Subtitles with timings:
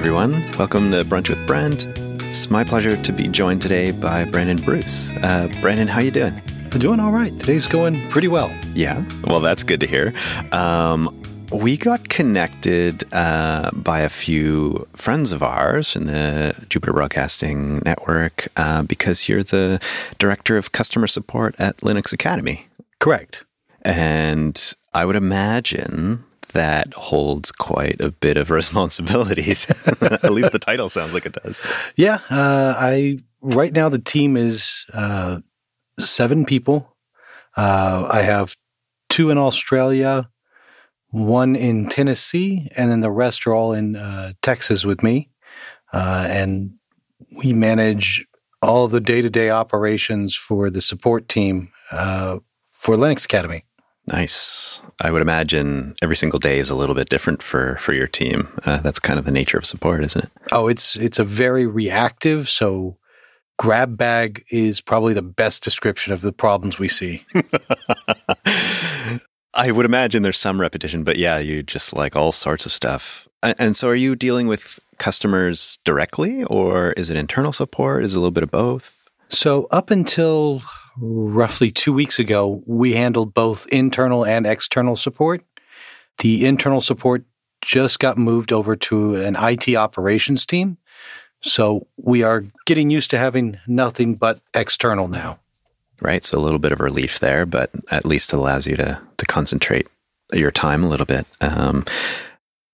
[0.00, 0.50] everyone.
[0.52, 1.86] Welcome to Brunch with Brent.
[2.24, 5.12] It's my pleasure to be joined today by Brandon Bruce.
[5.22, 6.40] Uh, Brandon, how you doing?
[6.72, 7.38] I'm doing all right.
[7.38, 8.50] Today's going pretty well.
[8.72, 10.14] Yeah, well, that's good to hear.
[10.52, 11.14] Um,
[11.52, 18.48] we got connected uh, by a few friends of ours in the Jupiter Broadcasting Network
[18.56, 19.82] uh, because you're the
[20.18, 22.68] director of customer support at Linux Academy.
[23.00, 23.44] Correct.
[23.82, 29.68] And I would imagine that holds quite a bit of responsibilities.
[30.00, 31.62] At least the title sounds like it does.
[31.96, 35.40] Yeah, uh, I right now the team is uh,
[35.98, 36.96] seven people.
[37.56, 38.56] Uh, I have
[39.08, 40.30] two in Australia,
[41.10, 45.30] one in Tennessee, and then the rest are all in uh, Texas with me.
[45.92, 46.72] Uh, and
[47.42, 48.24] we manage
[48.62, 53.64] all of the day to day operations for the support team uh, for Linux Academy.
[54.12, 54.82] Nice.
[55.00, 58.48] I would imagine every single day is a little bit different for for your team.
[58.64, 60.30] Uh, that's kind of the nature of support, isn't it?
[60.52, 62.48] Oh, it's it's a very reactive.
[62.48, 62.98] So,
[63.58, 67.24] grab bag is probably the best description of the problems we see.
[69.54, 73.28] I would imagine there's some repetition, but yeah, you just like all sorts of stuff.
[73.42, 78.04] And so, are you dealing with customers directly, or is it internal support?
[78.04, 79.04] Is it a little bit of both?
[79.28, 80.62] So, up until
[80.96, 85.42] roughly two weeks ago, we handled both internal and external support.
[86.18, 87.24] The internal support
[87.62, 90.78] just got moved over to an IT operations team.
[91.42, 95.38] So we are getting used to having nothing but external now.
[96.02, 96.24] Right.
[96.24, 99.26] So a little bit of relief there, but at least it allows you to, to
[99.26, 99.86] concentrate
[100.32, 101.26] your time a little bit.
[101.40, 101.84] Um,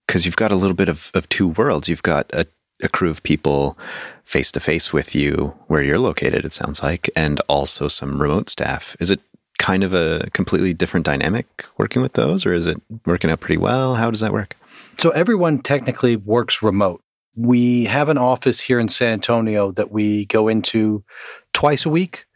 [0.07, 1.89] because you've got a little bit of, of two worlds.
[1.89, 2.47] You've got a
[2.83, 3.79] a crew of people
[4.25, 8.49] face to face with you where you're located, it sounds like, and also some remote
[8.49, 8.97] staff.
[9.01, 9.21] Is it
[9.59, 13.57] kind of a completely different dynamic working with those, or is it working out pretty
[13.57, 13.95] well?
[13.95, 14.57] How does that work?
[14.97, 17.03] So, everyone technically works remote.
[17.37, 21.05] We have an office here in San Antonio that we go into
[21.53, 22.27] twice a week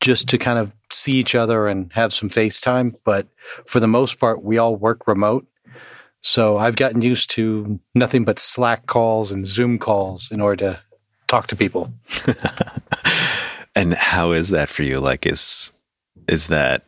[0.00, 2.94] just to kind of see each other and have some FaceTime.
[3.04, 3.26] But
[3.66, 5.47] for the most part, we all work remote.
[6.28, 10.82] So I've gotten used to nothing but Slack calls and Zoom calls in order to
[11.26, 11.90] talk to people.
[13.74, 15.00] and how is that for you?
[15.00, 15.72] Like, is
[16.28, 16.84] is that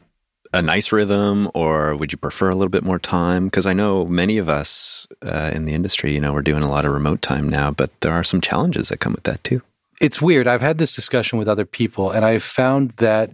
[0.53, 3.47] a nice rhythm, or would you prefer a little bit more time?
[3.47, 6.71] Because I know many of us uh, in the industry, you know, we're doing a
[6.71, 9.63] lot of remote time now, but there are some challenges that come with that too.
[10.03, 10.49] It's weird.
[10.49, 13.31] I've had this discussion with other people, and I've found that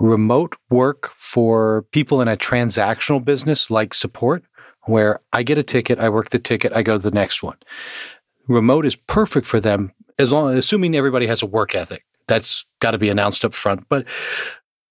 [0.00, 4.42] remote work for people in a transactional business like support
[4.86, 7.56] where I get a ticket, I work the ticket, I go to the next one.
[8.48, 12.04] Remote is perfect for them as long assuming everybody has a work ethic.
[12.26, 13.88] That's got to be announced up front.
[13.88, 14.08] But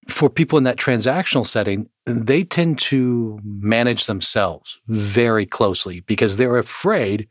[0.07, 6.57] for people in that transactional setting, they tend to manage themselves very closely because they're
[6.57, 7.27] afraid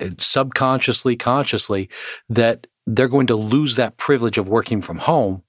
[0.00, 1.88] uh, subconsciously, consciously
[2.28, 5.42] that they're going to lose that privilege of working from home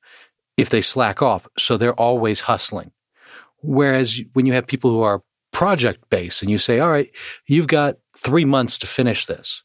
[0.57, 1.47] if they slack off.
[1.57, 2.91] So they're always hustling.
[3.61, 5.21] Whereas when you have people who are
[5.61, 7.07] project base and you say, all right,
[7.45, 9.61] you've got three months to finish this.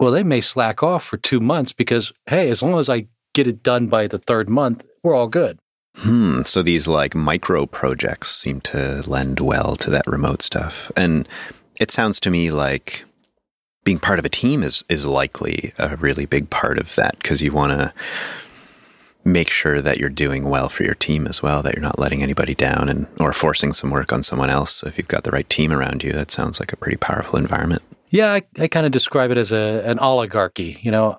[0.00, 3.46] Well, they may slack off for two months because, hey, as long as I get
[3.46, 5.58] it done by the third month, we're all good.
[5.96, 6.40] Hmm.
[6.46, 10.90] So these like micro projects seem to lend well to that remote stuff.
[10.96, 11.28] And
[11.78, 13.04] it sounds to me like
[13.84, 17.42] being part of a team is is likely a really big part of that because
[17.42, 17.92] you want to
[19.24, 22.22] make sure that you're doing well for your team as well, that you're not letting
[22.22, 24.76] anybody down and or forcing some work on someone else.
[24.76, 27.38] So if you've got the right team around you, that sounds like a pretty powerful
[27.38, 27.82] environment.
[28.10, 30.78] Yeah, I, I kind of describe it as a an oligarchy.
[30.82, 31.18] You know,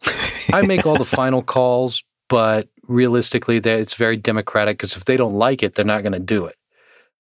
[0.54, 5.18] I make all the final calls, but realistically, that it's very democratic because if they
[5.18, 6.56] don't like it, they're not going to do it.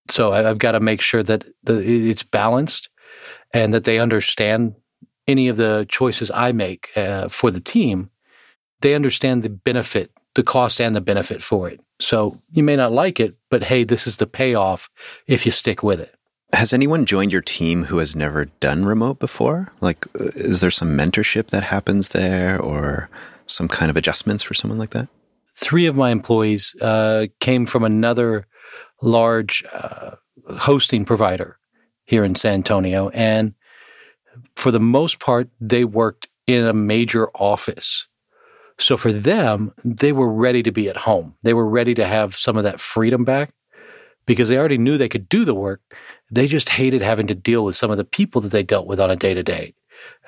[0.09, 2.89] So I've got to make sure that the, it's balanced
[3.53, 4.75] and that they understand
[5.27, 8.11] any of the choices I make uh, for the team.
[8.81, 11.79] They understand the benefit the cost and the benefit for it.
[11.99, 14.89] So you may not like it, but hey, this is the payoff
[15.27, 16.13] if you stick with it.
[16.53, 19.73] Has anyone joined your team who has never done remote before?
[19.81, 23.09] Like, uh, is there some mentorship that happens there or
[23.47, 25.09] some kind of adjustments for someone like that?
[25.55, 28.45] Three of my employees uh, came from another
[29.01, 30.11] large uh,
[30.57, 31.57] hosting provider
[32.05, 33.09] here in San Antonio.
[33.09, 33.53] And
[34.55, 38.07] for the most part, they worked in a major office.
[38.77, 41.35] So for them, they were ready to be at home.
[41.43, 43.53] They were ready to have some of that freedom back
[44.25, 45.81] because they already knew they could do the work.
[46.29, 48.99] They just hated having to deal with some of the people that they dealt with
[48.99, 49.73] on a day to day.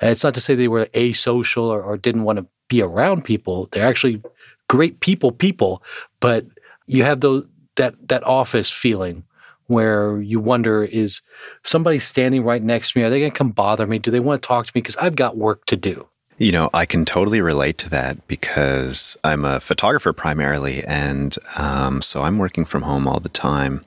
[0.00, 3.68] It's not to say they were asocial or, or didn't want to be around people.
[3.70, 4.22] They're actually
[4.68, 5.82] great people, people,
[6.20, 6.46] but
[6.86, 7.46] you have those
[7.76, 9.24] that that office feeling
[9.66, 11.20] where you wonder is
[11.62, 13.04] somebody standing right next to me?
[13.04, 13.98] Are they going to come bother me?
[13.98, 14.80] Do they want to talk to me?
[14.80, 16.08] Because I've got work to do.
[16.38, 20.84] You know, I can totally relate to that because I'm a photographer primarily.
[20.84, 23.84] And um, so I'm working from home all the time.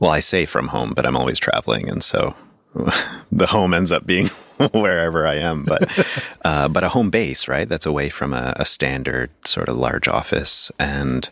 [0.00, 1.88] Well, I say from home, but I'm always traveling.
[1.88, 2.34] And so
[3.32, 4.26] the home ends up being
[4.72, 6.06] wherever I am, but
[6.44, 7.68] uh, but a home base, right?
[7.68, 10.72] That's away from a, a, standard sort of large office.
[10.78, 11.28] And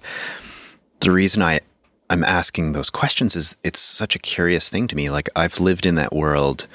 [1.00, 1.60] the reason I
[2.08, 5.10] I'm asking those questions is it's such a curious thing to me.
[5.10, 6.66] Like I've lived in that world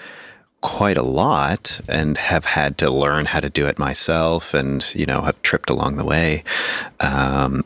[0.61, 5.05] quite a lot and have had to learn how to do it myself, and you
[5.05, 6.43] know have tripped along the way.
[6.99, 7.63] Um,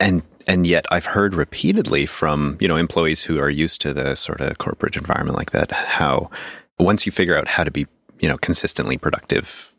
[0.00, 4.16] and and yet I've heard repeatedly from, you know, employees who are used to the
[4.16, 6.30] sort of corporate environment like that, how
[6.78, 7.86] once you figure out how to be,
[8.18, 9.74] you know, consistently productive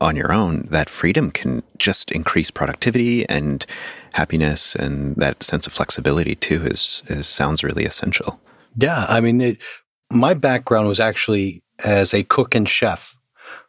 [0.00, 3.64] on your own, that freedom can just increase productivity and
[4.12, 8.40] happiness and that sense of flexibility too is, is sounds really essential.
[8.76, 9.06] Yeah.
[9.08, 9.58] I mean, it,
[10.10, 13.16] my background was actually as a cook and chef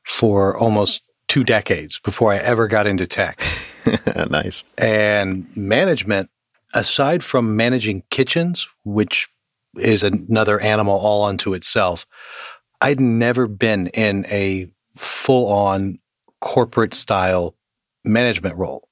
[0.03, 3.43] for almost two decades before I ever got into tech.
[4.29, 4.63] nice.
[4.77, 6.29] And management,
[6.73, 9.29] aside from managing kitchens, which
[9.77, 12.05] is another animal all unto itself,
[12.81, 15.99] I'd never been in a full on
[16.41, 17.55] corporate style
[18.05, 18.87] management role.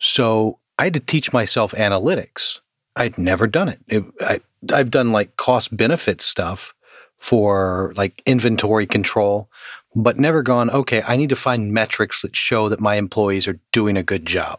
[0.00, 2.60] So I had to teach myself analytics.
[2.96, 3.78] I'd never done it.
[3.86, 4.40] it I,
[4.72, 6.74] I've done like cost benefit stuff
[7.20, 9.48] for like inventory control,
[9.94, 13.60] but never gone, okay, I need to find metrics that show that my employees are
[13.72, 14.58] doing a good job.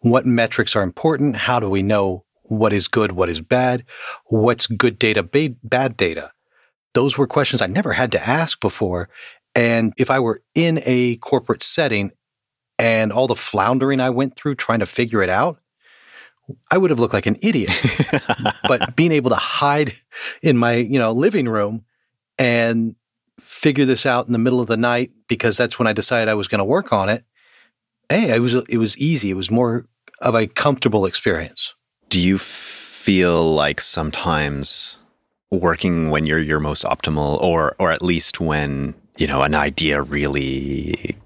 [0.00, 1.36] What metrics are important?
[1.36, 3.84] How do we know what is good, what is bad?
[4.26, 6.32] What's good data, bad data?
[6.94, 9.08] Those were questions I never had to ask before.
[9.54, 12.12] And if I were in a corporate setting
[12.78, 15.58] and all the floundering I went through trying to figure it out,
[16.70, 17.70] I would have looked like an idiot.
[18.68, 19.92] but being able to hide
[20.42, 21.84] in my, you know, living room
[22.38, 22.94] and
[23.40, 26.34] figure this out in the middle of the night because that's when I decided I
[26.34, 27.24] was going to work on it.
[28.08, 29.30] Hey, it was it was easy.
[29.30, 29.86] It was more
[30.20, 31.74] of a comfortable experience.
[32.08, 34.98] Do you feel like sometimes
[35.50, 40.02] working when you're your most optimal or or at least when, you know, an idea
[40.02, 41.16] really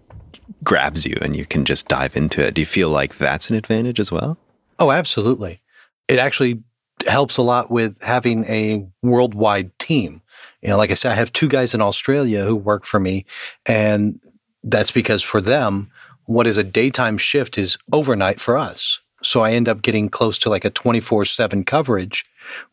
[0.65, 2.55] grabs you and you can just dive into it.
[2.55, 4.39] Do you feel like that's an advantage as well?
[4.81, 5.61] Oh, absolutely.
[6.09, 6.63] It actually
[7.07, 10.23] helps a lot with having a worldwide team.
[10.63, 13.27] You know, like I said, I have two guys in Australia who work for me,
[13.67, 14.19] and
[14.65, 15.91] that's because for them,
[16.27, 19.01] what is a daytime shift is overnight for us.
[19.23, 22.25] So I end up getting close to like a 24 7 coverage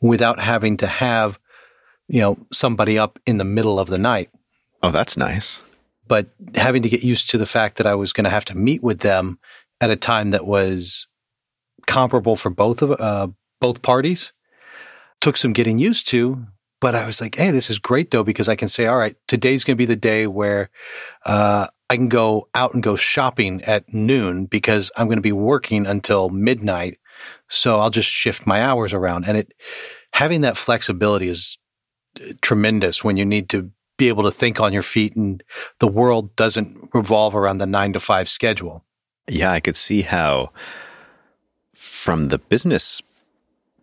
[0.01, 1.39] without having to have,
[2.07, 4.30] you know, somebody up in the middle of the night.
[4.81, 5.62] Oh, that's nice.
[6.07, 8.57] But having to get used to the fact that I was going to have to
[8.57, 9.39] meet with them
[9.81, 11.07] at a time that was
[11.88, 13.28] comparable for both of uh,
[13.60, 14.34] both parties
[15.19, 16.45] took some getting used to
[16.80, 19.16] but I was like, hey, this is great though, because I can say, all right,
[19.28, 20.69] today's going to be the day where
[21.25, 25.31] uh, I can go out and go shopping at noon because I'm going to be
[25.31, 27.00] working until midnight.
[27.50, 29.28] So I'll just shift my hours around.
[29.28, 29.54] And it,
[30.13, 31.57] having that flexibility is
[32.19, 35.44] uh, tremendous when you need to be able to think on your feet and
[35.80, 38.86] the world doesn't revolve around the nine to five schedule.
[39.28, 40.51] Yeah, I could see how,
[41.77, 43.01] from the business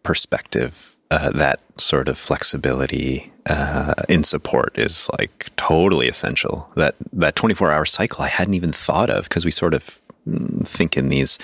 [0.02, 6.68] perspective, uh, that sort of flexibility uh, in support is like totally essential.
[6.76, 9.98] That that 24 hour cycle I hadn't even thought of because we sort of
[10.28, 11.38] mm, think in these,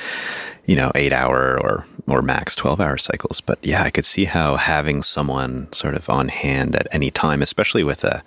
[0.65, 3.41] you know, eight hour or or max 12 hour cycles.
[3.41, 7.43] But yeah, I could see how having someone sort of on hand at any time,
[7.43, 8.25] especially with a,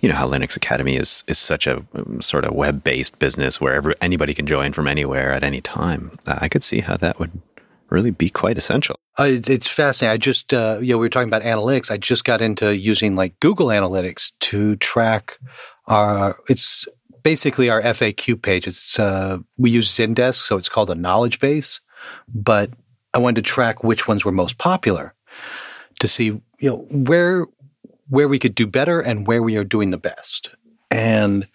[0.00, 3.60] you know, how Linux Academy is is such a um, sort of web based business
[3.60, 6.18] where every, anybody can join from anywhere at any time.
[6.26, 7.32] Uh, I could see how that would
[7.90, 8.96] really be quite essential.
[9.16, 10.14] Uh, it's fascinating.
[10.14, 11.90] I just, uh, you know, we were talking about analytics.
[11.90, 15.38] I just got into using like Google Analytics to track
[15.86, 16.86] our, it's
[17.22, 18.66] basically our FAQ page.
[18.66, 21.80] It's, uh, we use Zendesk, so it's called a knowledge base,
[22.34, 22.70] but
[23.12, 25.14] I wanted to track which ones were most popular
[26.00, 27.46] to see, you know, where,
[28.08, 30.54] where we could do better and where we are doing the best.
[30.90, 31.46] And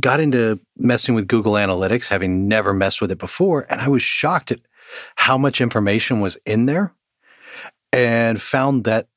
[0.00, 3.66] got into messing with Google Analytics, having never messed with it before.
[3.68, 4.60] And I was shocked at
[5.16, 6.94] how much information was in there
[7.92, 9.08] and found that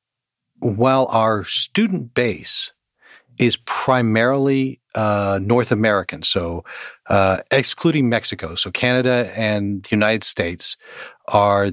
[0.59, 2.71] while our student base
[3.37, 6.63] is primarily uh, North American, so
[7.09, 10.77] uh, excluding Mexico, so Canada and the United States
[11.27, 11.71] are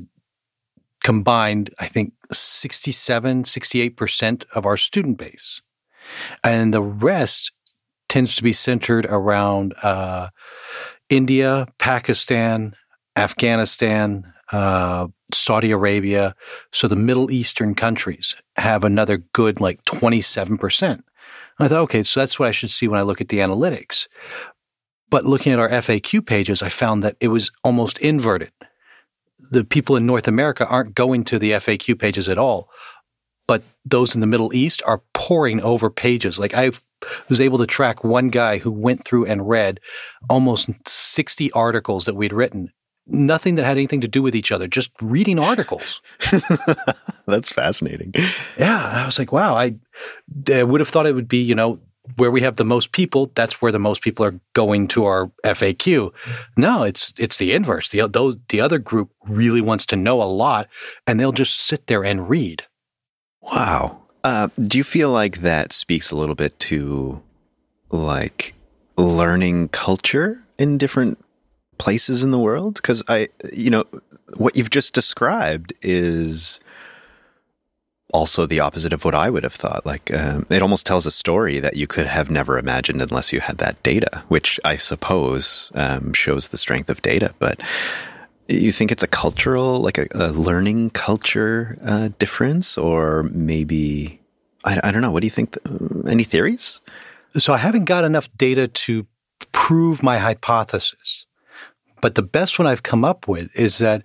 [1.03, 5.63] combined, I think 67, 68% of our student base.
[6.43, 7.53] And the rest
[8.09, 10.29] tends to be centered around uh,
[11.09, 12.75] India, Pakistan,
[13.16, 16.35] Afghanistan, uh, Saudi Arabia.
[16.73, 21.00] So the Middle Eastern countries have another good like 27%.
[21.59, 24.09] I thought, okay, so that's what I should see when I look at the analytics.
[25.11, 28.50] But looking at our FAQ pages, I found that it was almost inverted.
[29.50, 32.71] The people in North America aren't going to the FAQ pages at all,
[33.47, 36.38] but those in the Middle East are pouring over pages.
[36.38, 36.71] Like I
[37.28, 39.81] was able to track one guy who went through and read
[40.31, 42.73] almost 60 articles that we'd written.
[43.07, 46.01] Nothing that had anything to do with each other, just reading articles.
[47.27, 48.15] That's fascinating.
[48.59, 48.91] Yeah.
[48.95, 49.77] I was like, wow, I,
[50.53, 51.81] I would have thought it would be, you know,
[52.17, 55.31] where we have the most people, that's where the most people are going to our
[55.45, 56.13] FAQ.
[56.57, 57.91] No, it's it's the inverse.
[57.91, 60.69] The those the other group really wants to know a lot,
[61.07, 62.67] and they'll just sit there and read.
[63.41, 64.03] Wow.
[64.25, 67.23] Uh, do you feel like that speaks a little bit to
[67.91, 68.55] like
[68.97, 71.19] learning culture in different
[71.79, 72.75] places in the world?
[72.75, 73.85] Because I, you know,
[74.37, 76.61] what you've just described is
[78.12, 79.85] also the opposite of what I would have thought.
[79.87, 83.41] Like, um, it almost tells a story that you could have never imagined unless you
[83.41, 87.35] had that data, which I suppose um, shows the strength of data.
[87.38, 87.61] But
[88.49, 94.21] you think it's a cultural, like a, a learning culture uh, difference, or maybe
[94.64, 95.11] I, I, don't know.
[95.11, 95.57] What do you think?
[95.67, 96.81] Uh, any theories?
[97.33, 99.07] So I haven't got enough data to
[99.52, 101.22] prove my hypothesis.
[102.03, 104.03] But the best one I've come up with is that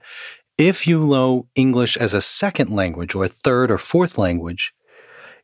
[0.57, 4.73] if you know English as a second language or a third or fourth language,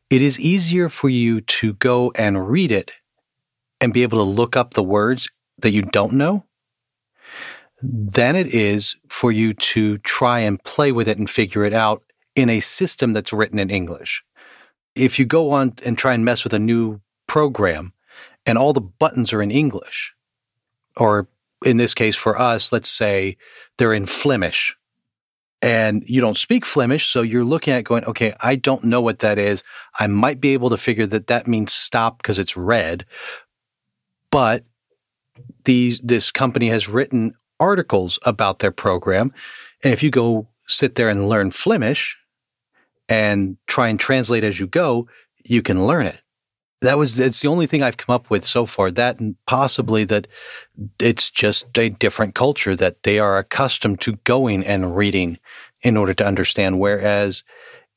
[0.08, 2.92] it is easier for you to go and read it
[3.80, 6.46] and be able to look up the words that you don't know
[7.82, 12.02] than it is for you to try and play with it and figure it out
[12.34, 14.24] in a system that's written in English.
[14.94, 17.92] If you go on and try and mess with a new program
[18.46, 20.14] and all the buttons are in English,
[20.96, 21.28] or
[21.64, 23.36] in this case for us, let's say
[23.78, 24.76] they're in Flemish,
[25.62, 27.06] and you don't speak Flemish.
[27.06, 29.62] So you're looking at going, okay, I don't know what that is.
[29.98, 33.06] I might be able to figure that that means stop because it's red.
[34.30, 34.64] But
[35.64, 39.32] these, this company has written articles about their program.
[39.82, 42.18] And if you go sit there and learn Flemish
[43.08, 45.08] and try and translate as you go,
[45.44, 46.20] you can learn it.
[46.84, 48.90] That was, it's the only thing I've come up with so far.
[48.90, 50.26] That and possibly that
[51.00, 55.38] it's just a different culture that they are accustomed to going and reading
[55.82, 56.78] in order to understand.
[56.78, 57.42] Whereas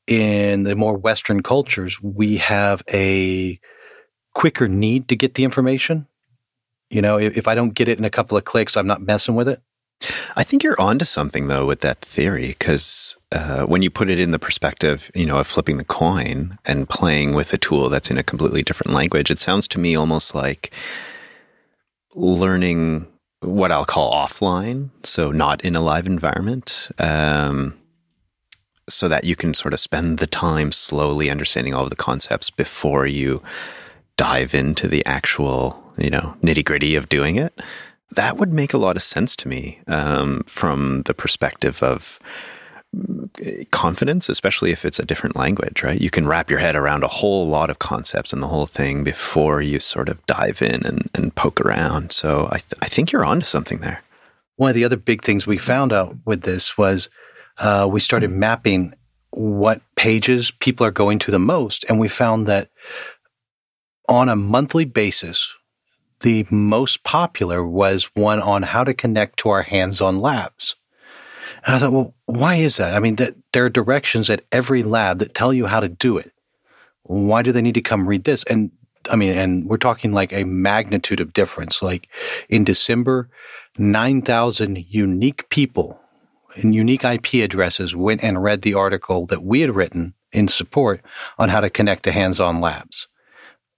[0.06, 3.60] in the more Western cultures, we have a
[4.34, 6.06] quicker need to get the information.
[6.90, 9.02] You know, if, if I don't get it in a couple of clicks, I'm not
[9.02, 9.60] messing with it.
[10.36, 14.18] I think you're onto something though with that theory because uh, when you put it
[14.18, 18.10] in the perspective, you know, of flipping the coin and playing with a tool that's
[18.10, 20.72] in a completely different language, it sounds to me almost like
[22.14, 23.06] learning
[23.40, 27.78] what I'll call offline, so not in a live environment, um,
[28.88, 32.50] so that you can sort of spend the time slowly understanding all of the concepts
[32.50, 33.42] before you
[34.16, 37.58] dive into the actual, you know, nitty gritty of doing it.
[38.16, 42.18] That would make a lot of sense to me um, from the perspective of
[43.70, 46.00] confidence, especially if it's a different language, right?
[46.00, 49.04] You can wrap your head around a whole lot of concepts and the whole thing
[49.04, 52.12] before you sort of dive in and, and poke around.
[52.12, 54.02] So I, th- I think you're onto something there.
[54.56, 57.08] One of the other big things we found out with this was
[57.58, 58.94] uh, we started mapping
[59.30, 61.84] what pages people are going to the most.
[61.88, 62.70] And we found that
[64.08, 65.54] on a monthly basis,
[66.20, 70.74] the most popular was one on how to connect to our hands on labs.
[71.66, 72.94] And I thought, well, why is that?
[72.94, 76.18] I mean, that there are directions at every lab that tell you how to do
[76.18, 76.32] it.
[77.02, 78.44] Why do they need to come read this?
[78.44, 78.70] And
[79.10, 81.82] I mean, and we're talking like a magnitude of difference.
[81.82, 82.08] Like
[82.48, 83.30] in December,
[83.78, 86.00] 9,000 unique people
[86.56, 91.00] and unique IP addresses went and read the article that we had written in support
[91.38, 93.08] on how to connect to hands on labs.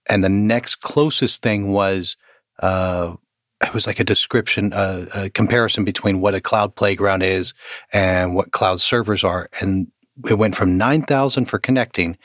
[0.09, 2.17] And the next closest thing was,
[2.61, 3.15] uh,
[3.63, 7.53] it was like a description, uh, a comparison between what a cloud playground is
[7.93, 9.49] and what cloud servers are.
[9.61, 9.89] And
[10.29, 12.17] it went from 9,000 for connecting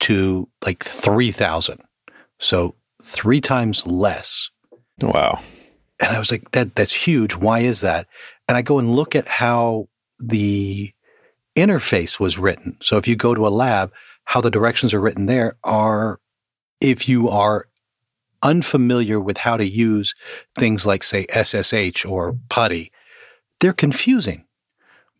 [0.00, 1.80] to like 3,000.
[2.38, 4.50] So three times less.
[5.02, 5.40] Wow.
[6.00, 7.34] And I was like, that, that's huge.
[7.34, 8.06] Why is that?
[8.48, 10.92] And I go and look at how the
[11.56, 12.76] interface was written.
[12.82, 13.92] So if you go to a lab,
[14.24, 16.20] how the directions are written there are,
[16.80, 17.68] if you are
[18.44, 20.14] unfamiliar with how to use
[20.56, 22.90] things like, say, SSH or PuTTY,
[23.60, 24.44] they're confusing.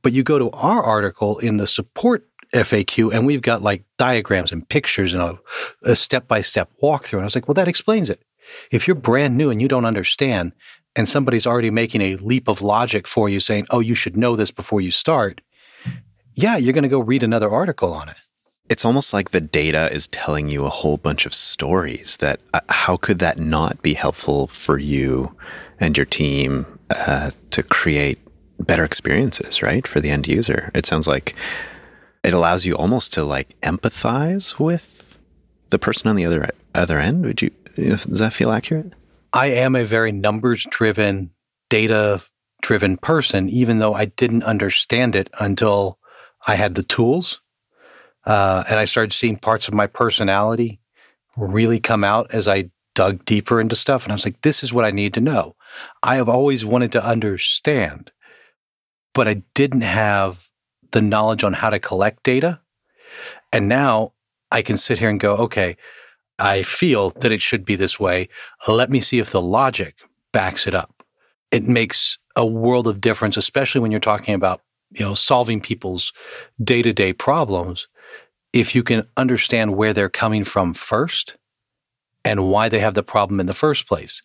[0.03, 4.53] But you go to our article in the support FAQ, and we've got like diagrams
[4.53, 5.39] and pictures and
[5.83, 7.15] a step by step walkthrough.
[7.15, 8.23] And I was like, well, that explains it.
[8.71, 10.53] If you're brand new and you don't understand,
[10.95, 14.37] and somebody's already making a leap of logic for you saying, oh, you should know
[14.37, 15.41] this before you start,
[16.35, 18.21] yeah, you're going to go read another article on it.
[18.69, 22.61] It's almost like the data is telling you a whole bunch of stories that uh,
[22.69, 25.37] how could that not be helpful for you
[25.79, 28.19] and your team uh, to create
[28.59, 29.87] better experiences, right?
[29.87, 30.71] For the end user.
[30.75, 31.35] It sounds like
[32.23, 35.19] it allows you almost to like empathize with
[35.71, 37.25] the person on the other other end.
[37.27, 38.95] Would you does that feel accurate?
[39.33, 41.33] I am a very numbers driven,
[41.69, 42.23] data
[42.63, 45.99] driven person, even though I didn't understand it until
[46.47, 47.41] I had the tools.
[48.27, 50.81] Uh, and I started seeing parts of my personality
[51.37, 54.05] really come out as I dug deeper into stuff.
[54.05, 55.57] And I was like, this is what I need to know.
[56.03, 58.13] I have always wanted to understand,
[59.13, 60.49] but I didn't have
[60.93, 62.61] the knowledge on how to collect data.
[63.53, 64.13] And now
[64.51, 65.77] I can sit here and go, okay,
[66.39, 68.29] I feel that it should be this way.
[68.67, 69.97] Let me see if the logic
[70.33, 71.05] backs it up.
[71.51, 76.13] It makes a world of difference, especially when you're talking about, you know, solving people's
[76.63, 77.89] day to day problems.
[78.55, 81.37] If you can understand where they're coming from first
[82.25, 84.23] and why they have the problem in the first place.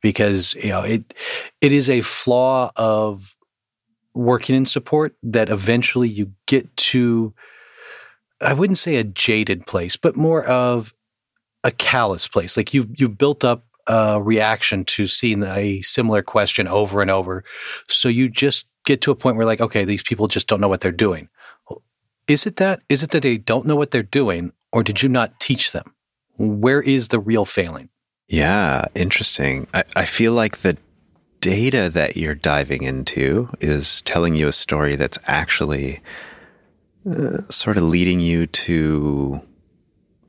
[0.00, 1.12] Because, you know, it,
[1.60, 3.36] it is a flaw of
[4.14, 7.34] working in support that eventually you get to,
[8.40, 10.94] I wouldn't say a jaded place, but more of
[11.64, 12.56] a callous place.
[12.56, 17.42] Like you've, you've built up a reaction to seeing a similar question over and over.
[17.88, 20.68] So you just get to a point where like, okay, these people just don't know
[20.68, 21.28] what they're doing.
[22.26, 22.80] Is it that?
[22.88, 25.94] Is it that they don't know what they're doing or did you not teach them?
[26.36, 27.90] Where is the real failing?
[28.28, 29.66] Yeah, interesting.
[29.74, 30.76] I, I feel like the
[31.40, 36.00] data that you're diving into is telling you a story that's actually
[37.08, 39.42] uh, sort of leading you to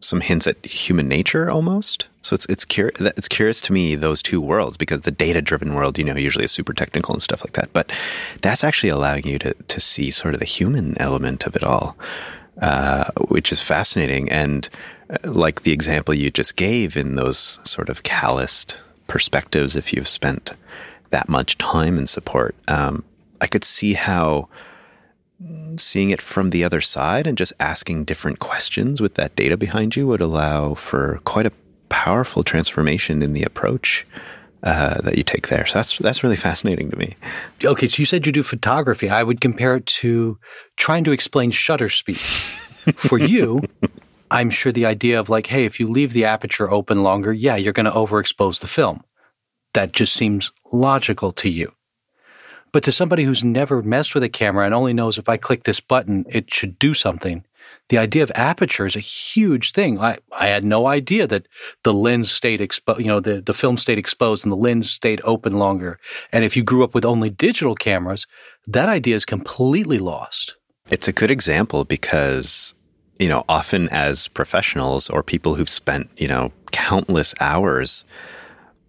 [0.06, 2.08] some hints at human nature almost.
[2.22, 5.74] So it's it's curious it's curious to me those two worlds because the data driven
[5.74, 7.74] world, you know, usually is super technical and stuff like that.
[7.74, 7.92] But
[8.42, 11.98] that's actually allowing you to to see sort of the human element of it all,
[12.62, 14.32] uh, which is fascinating.
[14.32, 14.70] And
[15.10, 20.08] uh, like the example you just gave in those sort of calloused perspectives, if you've
[20.08, 20.54] spent
[21.10, 23.04] that much time in support, um,
[23.42, 24.50] I could see how
[25.78, 29.96] seeing it from the other side and just asking different questions with that data behind
[29.96, 31.52] you would allow for quite a
[31.90, 34.06] powerful transformation in the approach
[34.64, 35.66] uh, that you take there.
[35.66, 37.16] So that's that's really fascinating to me.
[37.64, 39.10] Okay, so you said you do photography.
[39.10, 40.40] I would compare it to
[40.78, 42.18] trying to explain shutter speed.
[42.98, 43.62] For you,
[44.30, 47.56] I'm sure the idea of like, hey, if you leave the aperture open longer, yeah,
[47.56, 49.02] you're going to overexpose the film
[49.76, 51.72] that just seems logical to you.
[52.76, 55.64] But to somebody who's never messed with a camera and only knows if I click
[55.64, 57.46] this button, it should do something,
[57.88, 59.98] the idea of aperture is a huge thing.
[59.98, 61.48] I, I had no idea that
[61.84, 65.22] the lens stayed exposed, you know, the, the film stayed exposed and the lens stayed
[65.24, 66.02] open longer.
[66.34, 68.28] And if you grew up with only digital cameras,
[68.68, 70.58] that idea is completely lost.
[70.90, 72.74] It's a good example because,
[73.20, 78.04] you know, often as professionals or people who've spent, you know, countless hours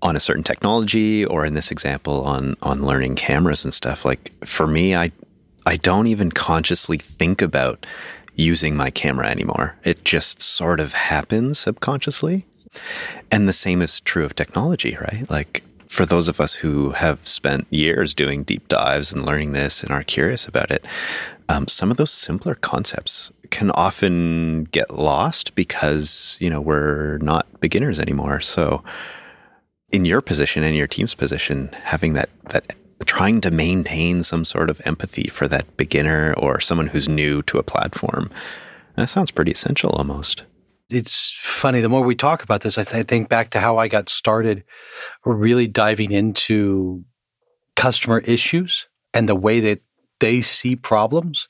[0.03, 4.31] on a certain technology or in this example on on learning cameras and stuff like
[4.45, 5.11] for me i
[5.65, 7.87] i don't even consciously think about
[8.37, 9.77] using my camera anymore.
[9.83, 12.47] It just sort of happens subconsciously.
[13.31, 15.29] And the same is true of technology right?
[15.31, 19.83] Like for those of us who have spent years doing deep dives and learning this
[19.83, 20.85] and are curious about it
[21.49, 27.47] um, some of those simpler concepts can often get lost because you know we're not
[27.61, 28.41] beginners anymore.
[28.41, 28.83] So
[29.91, 34.71] in your position and your team's position, having that that trying to maintain some sort
[34.71, 38.31] of empathy for that beginner or someone who's new to a platform,
[38.97, 40.45] that sounds pretty essential almost.
[40.89, 41.81] It's funny.
[41.81, 44.09] The more we talk about this, I, th- I think back to how I got
[44.09, 44.65] started
[45.25, 47.05] really diving into
[47.75, 49.81] customer issues and the way that
[50.21, 51.49] they see problems.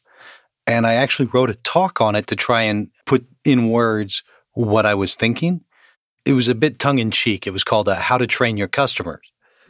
[0.66, 4.22] And I actually wrote a talk on it to try and put in words
[4.54, 5.64] what I was thinking
[6.26, 7.46] it was a bit tongue in cheek.
[7.46, 9.26] It was called uh, "How to Train Your Customers."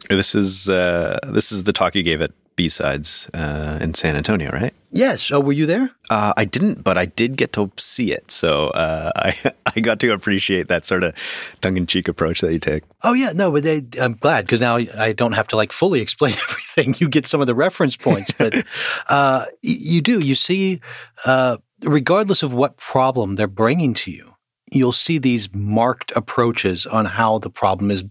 [0.09, 4.49] This is uh, this is the talk you gave at BSides uh, in San Antonio,
[4.51, 4.73] right?
[4.91, 5.31] Yes.
[5.31, 5.91] Oh, were you there?
[6.09, 9.35] Uh, I didn't, but I did get to see it, so uh, I
[9.75, 11.13] I got to appreciate that sort of
[11.61, 12.83] tongue-in-cheek approach that you take.
[13.03, 16.01] Oh yeah, no, but they, I'm glad because now I don't have to like fully
[16.07, 16.95] explain everything.
[16.97, 18.53] You get some of the reference points, but
[19.09, 20.19] uh, you do.
[20.19, 20.81] You see,
[21.25, 24.31] uh, regardless of what problem they're bringing to you,
[24.71, 28.05] you'll see these marked approaches on how the problem is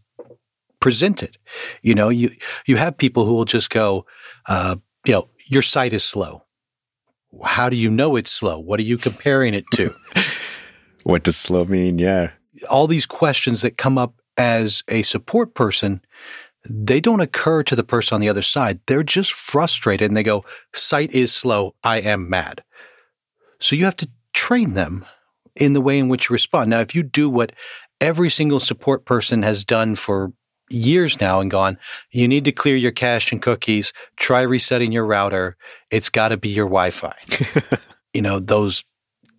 [0.80, 1.36] presented.
[1.82, 2.30] You know, you
[2.66, 4.06] you have people who will just go,
[4.48, 6.44] uh, you know, your site is slow.
[7.44, 8.58] How do you know it's slow?
[8.58, 9.94] What are you comparing it to?
[11.02, 11.98] what does slow mean?
[11.98, 12.30] Yeah.
[12.70, 16.00] All these questions that come up as a support person
[16.68, 18.80] they don't occur to the person on the other side.
[18.86, 21.74] They're just frustrated and they go, site is slow.
[21.82, 22.62] I am mad.
[23.60, 25.04] So you have to train them
[25.56, 26.70] in the way in which you respond.
[26.70, 27.52] Now, if you do what
[28.00, 30.32] every single support person has done for
[30.70, 31.78] years now and gone,
[32.10, 35.56] you need to clear your cache and cookies, try resetting your router.
[35.90, 37.14] It's got to be your Wi Fi.
[38.12, 38.84] you know, those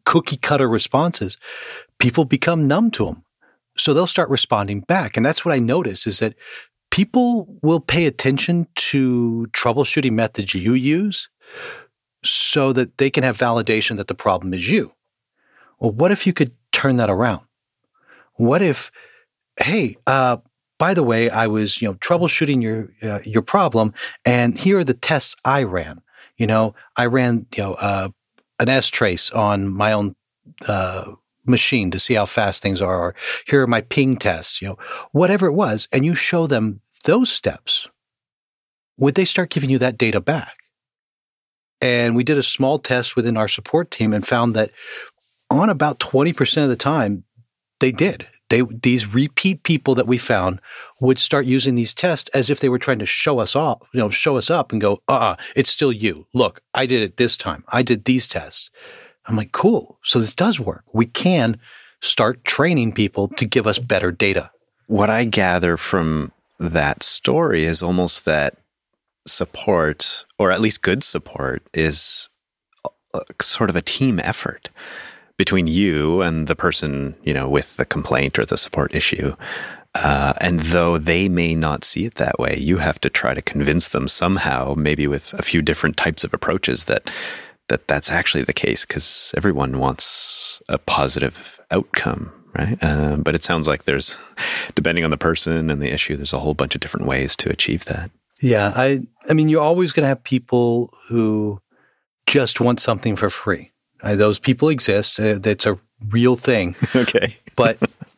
[0.06, 1.38] cookie cutter responses,
[2.00, 3.24] people become numb to them.
[3.78, 5.18] So they'll start responding back.
[5.18, 6.36] And that's what I notice is that
[6.90, 11.30] people will pay attention to troubleshooting methods you use
[12.24, 14.92] so that they can have validation that the problem is you.
[15.80, 17.42] Well, what if you could turn that around?
[18.36, 18.92] What if,
[19.60, 20.38] hey, uh,
[20.80, 23.94] by the way, I was, you know, troubleshooting your uh, your problem,
[24.26, 26.02] and here are the tests I ran.
[26.38, 28.10] You know, I ran, you know, uh,
[28.60, 30.16] an strace on my own
[30.68, 31.14] uh,
[31.48, 33.00] machine to see how fast things are.
[33.00, 33.16] Or
[33.48, 34.62] here are my ping tests.
[34.62, 34.78] You know,
[35.14, 37.90] whatever it was, and you show them those steps.
[39.00, 40.58] Would they start giving you that data back?
[41.82, 44.72] And we did a small test within our support team and found that
[45.50, 47.24] on about 20% of the time,
[47.80, 48.28] they did.
[48.50, 50.62] They, these repeat people that we found
[51.02, 54.00] would start using these tests as if they were trying to show us off, you
[54.00, 56.28] know, show us up and go, uh uh-uh, it's still you.
[56.34, 57.66] Look, I did it this time.
[57.68, 58.70] I did these tests.
[59.26, 60.00] I'm like, cool.
[60.04, 60.86] So this does work.
[60.94, 61.60] We can
[62.02, 64.52] start training people to give us better data.
[64.88, 68.56] What I gather from that story is almost that
[69.26, 72.30] support, or at least good support, is
[73.42, 74.70] sort of a team effort
[75.38, 79.36] between you and the person, you know, with the complaint or the support issue.
[79.96, 83.42] Uh, and though they may not see it that way, you have to try to
[83.42, 87.10] convince them somehow, maybe with a few different types of approaches, that
[87.68, 92.78] that that's actually the case because everyone wants a positive outcome, right?
[92.82, 94.34] Uh, but it sounds like there's,
[94.76, 97.50] depending on the person and the issue, there's a whole bunch of different ways to
[97.50, 98.10] achieve that.
[98.42, 101.60] Yeah, I I mean, you're always going to have people who
[102.28, 103.72] just want something for free.
[104.02, 105.20] Uh, those people exist.
[105.20, 105.80] Uh, that's a
[106.10, 106.76] real thing.
[106.96, 107.34] okay.
[107.56, 107.78] but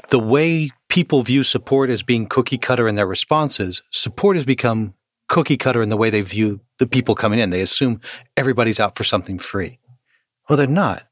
[0.10, 4.94] the way people view support as being cookie cutter in their responses, support has become
[5.28, 7.52] cookie cutter in the way they view the people coming in.
[7.52, 8.02] They assume
[8.36, 9.80] everybody's out for something free.
[10.50, 11.04] Well, they're not.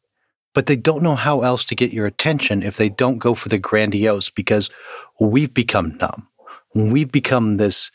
[0.53, 3.47] But they don't know how else to get your attention if they don't go for
[3.47, 4.71] the grandiose because
[5.19, 6.27] we've become numb.
[6.73, 7.91] We've become this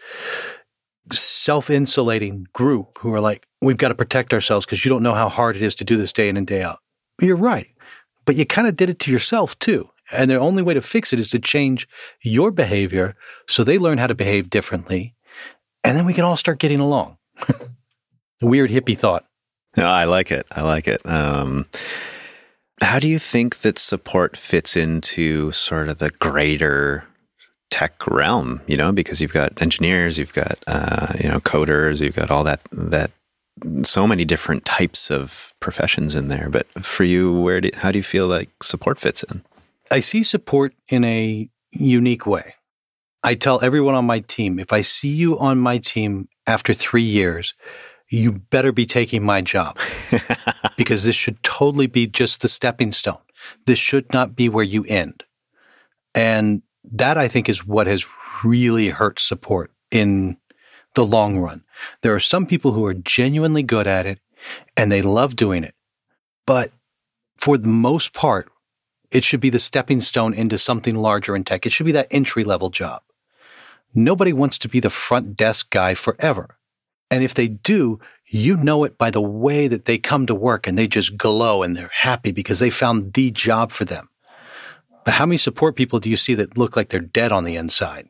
[1.13, 5.15] self insulating group who are like, we've got to protect ourselves because you don't know
[5.15, 6.81] how hard it is to do this day in and day out.
[7.21, 7.69] You're right.
[8.25, 9.89] But you kind of did it to yourself too.
[10.13, 11.89] And the only way to fix it is to change
[12.23, 13.15] your behavior
[13.49, 15.15] so they learn how to behave differently.
[15.85, 17.17] And then we can all start getting along.
[18.43, 19.25] Weird hippie thought.
[19.77, 20.47] No, I like it.
[20.51, 21.01] I like it.
[21.07, 21.67] Um,
[22.83, 27.05] how do you think that support fits into sort of the greater
[27.71, 32.15] tech realm, you know, because you've got engineers, you've got uh, you know coders, you've
[32.15, 33.13] got all that that
[33.83, 36.49] so many different types of professions in there.
[36.51, 39.43] But for you, where do how do you feel like support fits in?
[39.91, 42.55] I see support in a unique way.
[43.23, 47.03] I tell everyone on my team, if I see you on my team after three
[47.03, 47.55] years,
[48.11, 49.79] you better be taking my job
[50.77, 53.23] because this should totally be just the stepping stone.
[53.67, 55.25] This should not be where you end.
[56.15, 58.05] And that I think is what has
[58.45, 60.37] really hurt support in
[60.95, 61.63] the long run.
[62.03, 64.19] There are some people who are genuinely good at it
[64.77, 65.75] and they love doing it.
[66.47, 66.73] But
[67.39, 68.51] for the most part,
[69.11, 71.67] it should be the stepping stone into something larger in tech.
[71.67, 73.03] It should be that entry level job.
[73.95, 76.57] Nobody wants to be the front desk guy forever.
[77.11, 80.67] And if they do, you know it by the way that they come to work
[80.67, 84.09] and they just glow and they're happy because they found the job for them.
[85.05, 87.57] But how many support people do you see that look like they're dead on the
[87.57, 88.09] inside?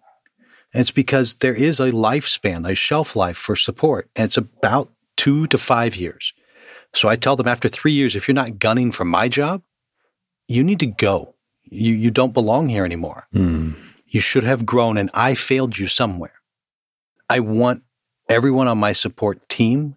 [0.73, 4.91] And it's because there is a lifespan, a shelf life for support, and it's about
[5.17, 6.33] two to five years.
[6.95, 9.63] So I tell them after three years, if you're not gunning for my job,
[10.49, 11.35] you need to go.
[11.65, 13.27] You, you don't belong here anymore.
[13.35, 13.77] Mm.
[14.07, 16.35] You should have grown, and I failed you somewhere.
[17.31, 17.83] I want
[18.29, 19.97] everyone on my support team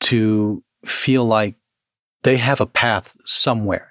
[0.00, 1.56] to feel like
[2.22, 3.90] they have a path somewhere.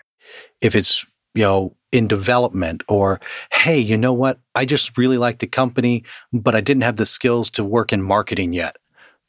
[0.62, 1.06] If it's,
[1.36, 3.20] you know, in development or,
[3.54, 4.40] hey, you know what?
[4.56, 8.02] I just really like the company, but I didn't have the skills to work in
[8.02, 8.78] marketing yet.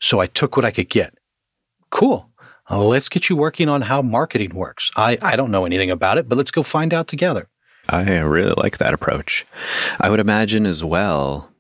[0.01, 1.15] So I took what I could get.
[1.91, 2.29] Cool.
[2.71, 4.91] let's get you working on how marketing works.
[4.97, 7.49] I, I don't know anything about it, but let's go find out together.
[7.89, 9.45] I really like that approach.
[10.01, 11.51] I would imagine as well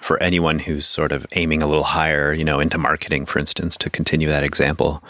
[0.00, 3.76] for anyone who's sort of aiming a little higher, you know, into marketing, for instance,
[3.78, 5.02] to continue that example.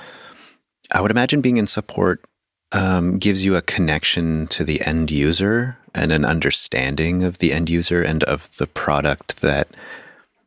[0.93, 2.25] I would imagine being in support
[2.73, 7.71] um, gives you a connection to the end user and an understanding of the end
[7.71, 9.69] user and of the product that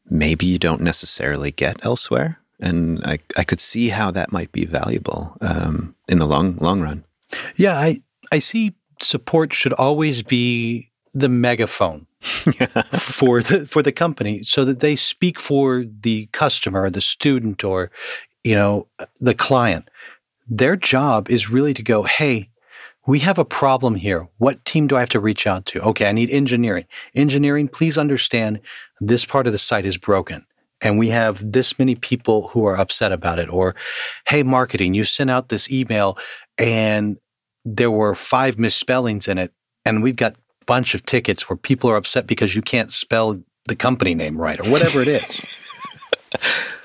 [0.09, 2.39] maybe you don't necessarily get elsewhere.
[2.59, 6.81] And I, I could see how that might be valuable um, in the long long
[6.81, 7.03] run.
[7.55, 7.97] Yeah, I,
[8.31, 14.79] I see support should always be the megaphone for the for the company so that
[14.79, 17.91] they speak for the customer or the student or
[18.43, 18.87] you know
[19.19, 19.89] the client
[20.47, 22.49] their job is really to go hey
[23.07, 24.27] we have a problem here.
[24.37, 25.81] What team do I have to reach out to?
[25.81, 26.85] Okay, I need engineering.
[27.15, 28.59] Engineering, please understand
[28.99, 30.43] this part of the site is broken.
[30.81, 33.49] And we have this many people who are upset about it.
[33.49, 33.75] Or,
[34.27, 36.17] hey, marketing, you sent out this email
[36.59, 37.17] and
[37.63, 39.53] there were five misspellings in it.
[39.85, 43.41] And we've got a bunch of tickets where people are upset because you can't spell
[43.67, 45.57] the company name right or whatever it is.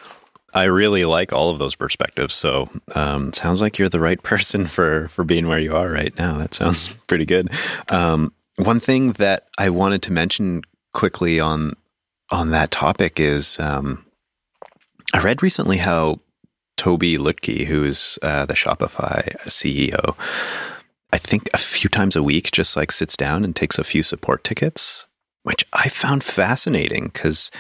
[0.55, 2.35] I really like all of those perspectives.
[2.35, 6.17] So um, sounds like you're the right person for for being where you are right
[6.17, 6.39] now.
[6.39, 7.51] That sounds pretty good.
[7.89, 10.63] Um, one thing that I wanted to mention
[10.93, 11.75] quickly on
[12.31, 14.05] on that topic is um,
[15.13, 16.21] I read recently how
[16.79, 20.17] Tobi Lütke, who's uh, the Shopify CEO,
[21.13, 24.03] I think a few times a week just like sits down and takes a few
[24.03, 25.07] support tickets,
[25.43, 27.51] which I found fascinating because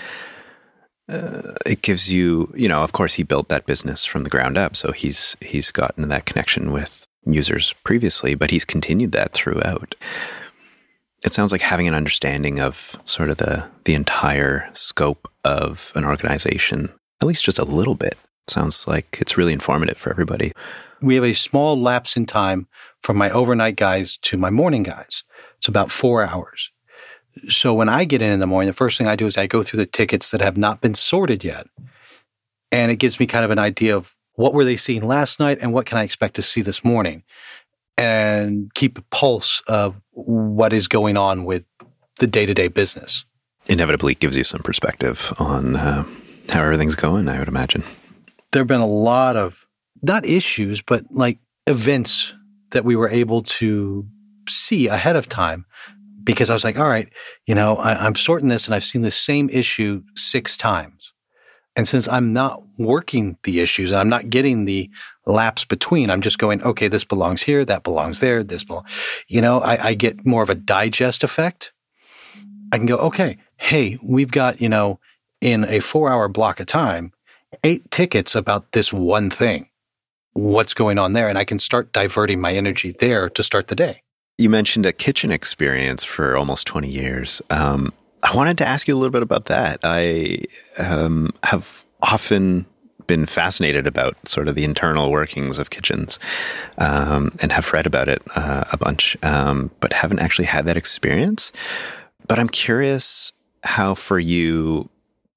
[1.08, 4.56] uh, it gives you, you know, of course, he built that business from the ground
[4.56, 9.94] up, so he's he's gotten that connection with users previously, but he's continued that throughout.
[11.24, 16.04] It sounds like having an understanding of sort of the the entire scope of an
[16.04, 18.16] organization, at least just a little bit,
[18.48, 20.52] sounds like it's really informative for everybody.
[21.00, 22.68] We have a small lapse in time
[23.02, 25.24] from my overnight guys to my morning guys.
[25.58, 26.71] It's about four hours.
[27.48, 29.46] So when I get in in the morning, the first thing I do is I
[29.46, 31.66] go through the tickets that have not been sorted yet.
[32.70, 35.58] And it gives me kind of an idea of what were they seeing last night
[35.60, 37.22] and what can I expect to see this morning
[37.98, 41.64] and keep a pulse of what is going on with
[42.18, 43.24] the day to day business.
[43.66, 46.04] Inevitably gives you some perspective on uh,
[46.48, 47.84] how everything's going, I would imagine.
[48.50, 49.66] There have been a lot of,
[50.02, 52.34] not issues, but like events
[52.72, 54.06] that we were able to
[54.48, 55.64] see ahead of time
[56.24, 57.08] because I was like, all right,
[57.46, 61.12] you know, I, am sorting this and I've seen the same issue six times.
[61.74, 64.90] And since I'm not working the issues and I'm not getting the
[65.26, 68.90] lapse between, I'm just going, okay, this belongs here, that belongs there, this belongs,
[69.26, 71.72] you know, I, I get more of a digest effect.
[72.72, 75.00] I can go, okay, hey, we've got, you know,
[75.40, 77.12] in a four hour block of time,
[77.64, 79.68] eight tickets about this one thing.
[80.34, 81.28] What's going on there?
[81.28, 84.02] And I can start diverting my energy there to start the day.
[84.38, 87.42] You mentioned a kitchen experience for almost 20 years.
[87.50, 87.92] Um,
[88.22, 89.80] I wanted to ask you a little bit about that.
[89.82, 90.38] I
[90.78, 92.66] um, have often
[93.06, 96.18] been fascinated about sort of the internal workings of kitchens
[96.78, 100.76] um, and have read about it uh, a bunch, um, but haven't actually had that
[100.76, 101.52] experience.
[102.26, 103.32] But I'm curious
[103.64, 104.88] how, for you,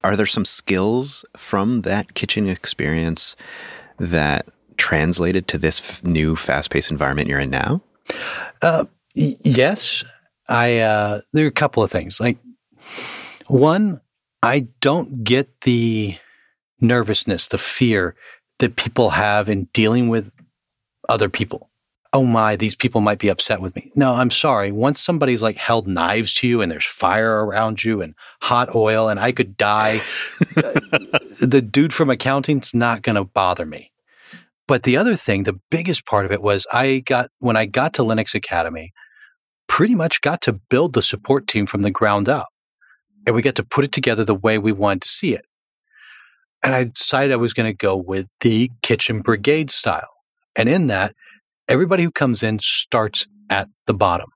[0.04, 3.36] are there some skills from that kitchen experience
[3.98, 7.82] that translated to this f- new fast paced environment you're in now?
[8.62, 10.04] Uh, y- yes,
[10.48, 10.80] I.
[10.80, 12.20] Uh, there are a couple of things.
[12.20, 12.38] Like
[13.48, 14.00] one,
[14.42, 16.16] I don't get the
[16.80, 18.14] nervousness, the fear
[18.58, 20.34] that people have in dealing with
[21.08, 21.70] other people.
[22.12, 23.90] Oh my, these people might be upset with me.
[23.94, 24.72] No, I'm sorry.
[24.72, 29.08] Once somebody's like held knives to you and there's fire around you and hot oil
[29.08, 29.98] and I could die,
[30.40, 33.90] the dude from accounting's not going to bother me.
[34.68, 37.94] But the other thing, the biggest part of it was I got, when I got
[37.94, 38.92] to Linux Academy,
[39.68, 42.48] pretty much got to build the support team from the ground up.
[43.26, 45.44] And we got to put it together the way we wanted to see it.
[46.62, 50.10] And I decided I was going to go with the kitchen brigade style.
[50.56, 51.14] And in that,
[51.68, 54.30] everybody who comes in starts at the bottom.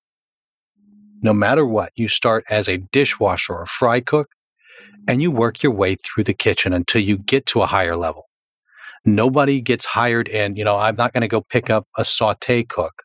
[1.22, 4.28] No matter what, you start as a dishwasher or a fry cook,
[5.08, 8.29] and you work your way through the kitchen until you get to a higher level.
[9.04, 12.64] Nobody gets hired in, you know, I'm not going to go pick up a saute
[12.64, 13.02] cook.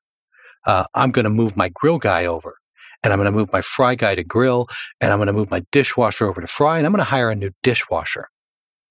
[0.66, 2.58] Uh, I'm going to move my grill guy over
[3.04, 4.68] and I'm going to move my fry guy to grill
[5.00, 7.30] and I'm going to move my dishwasher over to fry and I'm going to hire
[7.30, 8.30] a new dishwasher.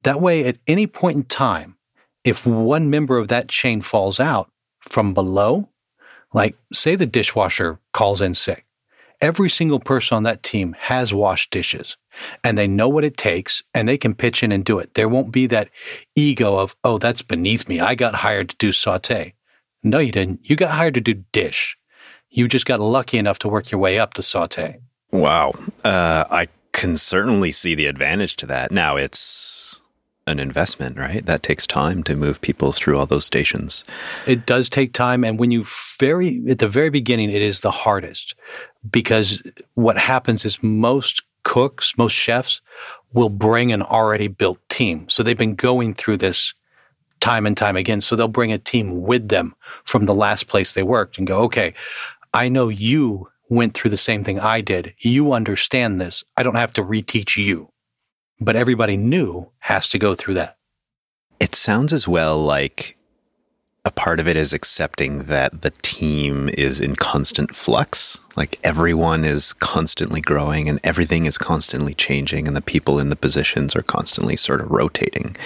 [0.05, 1.77] That way, at any point in time,
[2.25, 5.71] if one member of that chain falls out from below,
[6.33, 8.65] like say the dishwasher calls in sick,
[9.25, 11.97] every single person on that team has washed dishes
[12.45, 14.93] and they know what it takes and they can pitch in and do it.
[14.93, 15.71] There won't be that
[16.15, 17.81] ego of, oh, that's beneath me.
[17.81, 19.33] I got hired to do saute.
[19.83, 20.49] No, you didn't.
[20.49, 21.79] You got hired to do dish.
[22.31, 24.77] You just got lucky enough to work your way up to saute.
[25.11, 25.55] Wow.
[25.83, 28.73] Uh, I can certainly see the advantage to that.
[28.73, 29.19] Now it's
[30.27, 31.25] an investment, right?
[31.27, 33.85] That takes time to move people through all those stations.
[34.27, 35.23] It does take time.
[35.25, 35.65] And when you
[35.99, 38.35] very, at the very beginning, it is the hardest
[38.91, 39.43] because
[39.75, 42.61] what happens is most cooks, most chefs
[43.13, 45.09] will bring an already built team.
[45.09, 46.55] So they've been going through this
[47.21, 48.01] time and time again.
[48.01, 51.43] So they'll bring a team with them from the last place they worked and go,
[51.45, 51.75] okay,
[52.33, 54.95] I know you went through the same thing I did.
[54.99, 56.25] You understand this.
[56.37, 57.71] I don't have to reteach you.
[58.45, 60.59] But everybody new has to go through that.
[61.41, 62.99] It sounds as well like
[63.87, 68.21] a part of it is accepting that the team is in constant flux.
[68.37, 73.17] Like everyone is constantly growing and everything is constantly changing, and the people in the
[73.17, 75.37] positions are constantly sort of rotating.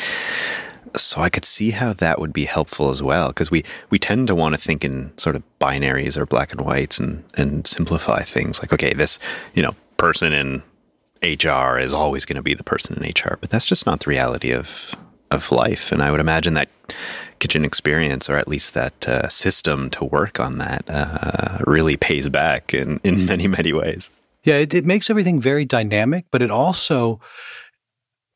[0.97, 4.27] So I could see how that would be helpful as well, because we, we tend
[4.27, 8.23] to want to think in sort of binaries or black and whites and, and simplify
[8.23, 9.21] things like, okay, this,
[9.55, 10.63] you know, person in
[11.23, 14.11] HR is always going to be the person in HR, but that's just not the
[14.11, 14.95] reality of
[15.31, 15.93] of life.
[15.93, 16.69] And I would imagine that
[17.39, 22.29] kitchen experience, or at least that uh, system to work on that, uh, really pays
[22.29, 24.11] back in, in many, many ways.
[24.45, 27.21] Yeah, it, it makes everything very dynamic, but it also,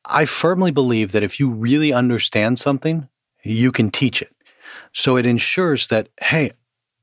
[0.05, 3.09] I firmly believe that if you really understand something,
[3.45, 4.33] you can teach it.
[4.93, 6.51] So it ensures that, hey,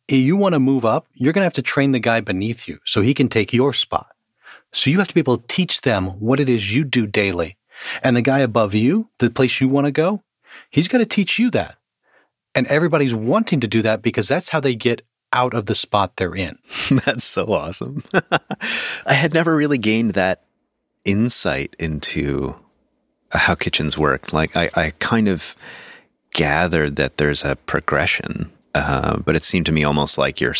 [0.07, 2.79] you want to move up, you're going to have to train the guy beneath you
[2.85, 4.07] so he can take your spot.
[4.71, 7.57] So you have to be able to teach them what it is you do daily.
[8.03, 10.23] And the guy above you, the place you want to go,
[10.69, 11.77] he's going to teach you that.
[12.53, 15.01] And everybody's wanting to do that because that's how they get
[15.31, 16.57] out of the spot they're in.
[17.05, 18.03] that's so awesome.
[19.05, 20.43] I had never really gained that
[21.05, 22.55] insight into
[23.31, 24.33] uh, how kitchens work.
[24.33, 25.55] Like I, I kind of
[26.31, 30.55] gathered that there's a progression uh, but it seemed to me almost like your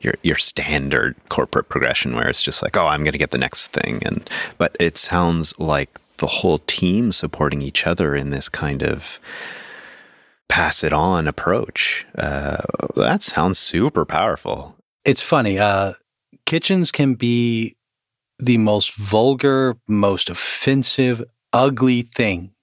[0.00, 3.38] your your standard corporate progression, where it's just like, oh, I'm going to get the
[3.38, 8.48] next thing, and but it sounds like the whole team supporting each other in this
[8.48, 9.20] kind of
[10.48, 12.06] pass it on approach.
[12.16, 12.62] Uh,
[12.94, 14.76] that sounds super powerful.
[15.04, 15.58] It's funny.
[15.58, 15.92] Uh,
[16.46, 17.76] kitchens can be
[18.38, 21.22] the most vulgar, most offensive,
[21.52, 22.54] ugly thing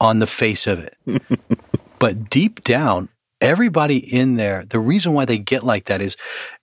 [0.00, 0.96] on the face of it.
[1.98, 3.08] but deep down,
[3.40, 6.16] everybody in there, the reason why they get like that is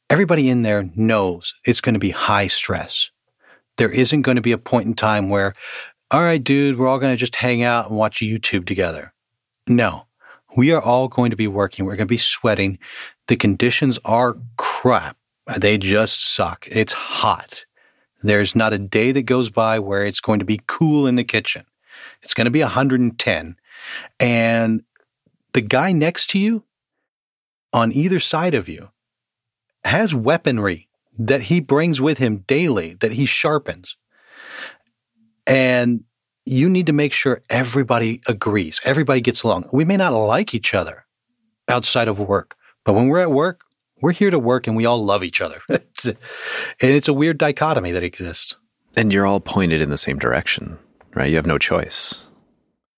[0.10, 3.12] everybody in there knows it's going to be high stress.
[3.78, 5.54] There isn't going to be a point in time where,
[6.12, 9.14] all right, dude, we're all going to just hang out and watch YouTube together.
[9.68, 10.06] No,
[10.56, 11.86] we are all going to be working.
[11.86, 12.80] We're going to be sweating.
[13.28, 15.18] The conditions are crap.
[15.60, 16.68] They just suck.
[16.72, 17.66] It's hot.
[18.24, 21.24] There's not a day that goes by where it's going to be cool in the
[21.24, 21.66] kitchen.
[22.22, 23.56] It's going to be 110.
[24.20, 24.82] And
[25.56, 26.66] the guy next to you
[27.72, 28.90] on either side of you
[29.86, 33.96] has weaponry that he brings with him daily that he sharpens.
[35.48, 36.04] And
[36.46, 39.70] you need to make sure everybody agrees, everybody gets along.
[39.72, 41.06] We may not like each other
[41.70, 43.62] outside of work, but when we're at work,
[44.02, 45.62] we're here to work and we all love each other.
[45.70, 45.80] and
[46.82, 48.58] it's a weird dichotomy that exists.
[48.98, 50.78] And you're all pointed in the same direction,
[51.14, 51.30] right?
[51.30, 52.25] You have no choice.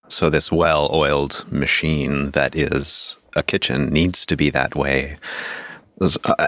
[0.07, 5.17] So, this well oiled machine that is a kitchen needs to be that way.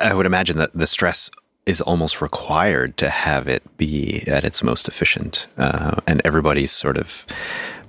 [0.02, 1.30] I would imagine that the stress
[1.66, 5.48] is almost required to have it be at its most efficient.
[5.58, 7.26] Uh, and everybody sort of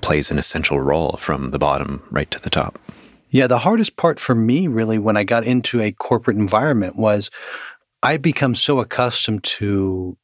[0.03, 2.79] plays an essential role from the bottom right to the top.
[3.31, 7.31] Yeah, the hardest part for me, really, when I got into a corporate environment was
[8.03, 10.17] I become so accustomed to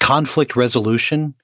[0.00, 1.34] conflict resolution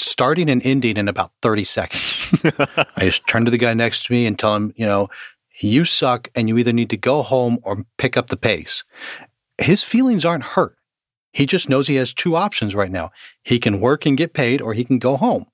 [0.00, 2.44] starting and ending in about 30 seconds.
[2.96, 5.08] I just turn to the guy next to me and tell him, you know,
[5.60, 8.84] you suck and you either need to go home or pick up the pace.
[9.58, 10.76] His feelings aren't hurt.
[11.32, 13.10] He just knows he has two options right now.
[13.44, 15.46] He can work and get paid or he can go home.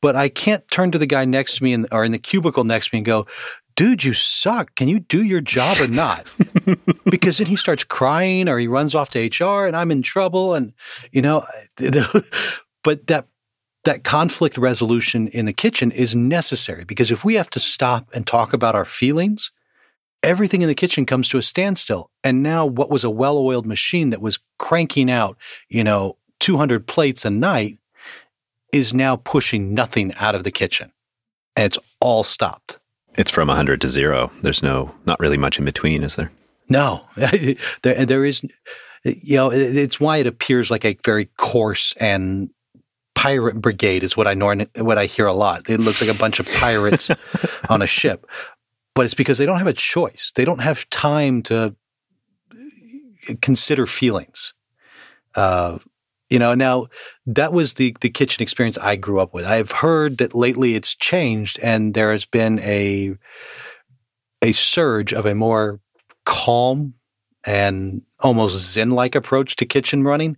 [0.00, 2.64] But I can't turn to the guy next to me in, or in the cubicle
[2.64, 3.26] next to me and go,
[3.74, 4.74] dude, you suck.
[4.74, 6.26] Can you do your job or not?
[7.04, 10.54] because then he starts crying or he runs off to HR and I'm in trouble.
[10.54, 10.72] And,
[11.12, 11.44] you know,
[12.88, 13.26] but that
[13.84, 18.26] that conflict resolution in the kitchen is necessary because if we have to stop and
[18.26, 19.52] talk about our feelings,
[20.22, 22.10] everything in the kitchen comes to a standstill.
[22.24, 25.36] And now what was a well-oiled machine that was cranking out,
[25.68, 27.74] you know, 200 plates a night
[28.72, 30.90] is now pushing nothing out of the kitchen.
[31.56, 32.78] And it's all stopped.
[33.18, 34.30] It's from 100 to 0.
[34.40, 36.32] There's no not really much in between, is there?
[36.70, 37.04] No.
[37.82, 38.42] there there is
[39.04, 42.50] you know, it's why it appears like a very coarse and
[43.18, 45.68] pirate brigade is what I know, what I hear a lot.
[45.68, 47.10] It looks like a bunch of pirates
[47.68, 48.26] on a ship,
[48.94, 50.32] but it's because they don't have a choice.
[50.36, 51.74] They don't have time to
[53.42, 54.54] consider feelings.
[55.34, 55.78] Uh,
[56.30, 56.86] you know, now
[57.26, 59.46] that was the the kitchen experience I grew up with.
[59.46, 63.16] I've heard that lately it's changed, and there has been a
[64.42, 65.80] a surge of a more
[66.24, 66.94] calm
[67.44, 70.36] and almost zen like approach to kitchen running.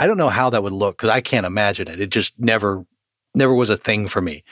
[0.00, 2.00] I don't know how that would look because I can't imagine it.
[2.00, 2.86] It just never,
[3.34, 4.42] never was a thing for me.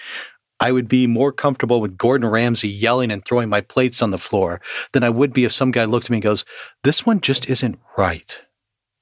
[0.61, 4.18] I would be more comfortable with Gordon Ramsay yelling and throwing my plates on the
[4.18, 4.61] floor
[4.92, 6.44] than I would be if some guy looked at me and goes,
[6.84, 8.42] This one just isn't right.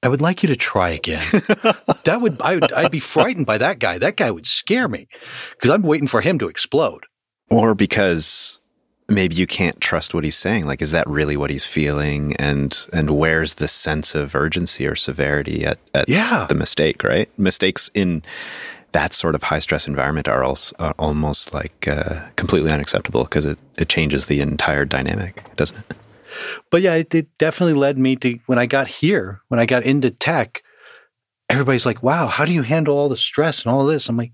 [0.01, 1.25] I would like you to try again.
[1.31, 3.97] that would I would I'd be frightened by that guy.
[3.97, 5.07] That guy would scare me
[5.51, 7.07] because I'm waiting for him to explode.
[7.49, 8.61] Or because
[9.09, 10.65] maybe you can't trust what he's saying.
[10.65, 12.35] Like, is that really what he's feeling?
[12.37, 16.45] And and where's the sense of urgency or severity at, at yeah.
[16.47, 17.03] the mistake?
[17.03, 18.23] Right, mistakes in
[18.93, 23.45] that sort of high stress environment are, also, are almost like uh, completely unacceptable because
[23.45, 25.97] it, it changes the entire dynamic, doesn't it?
[26.71, 29.83] But yeah, it, it definitely led me to when I got here, when I got
[29.83, 30.63] into tech,
[31.49, 34.09] everybody's like, wow, how do you handle all the stress and all this?
[34.09, 34.31] I'm like,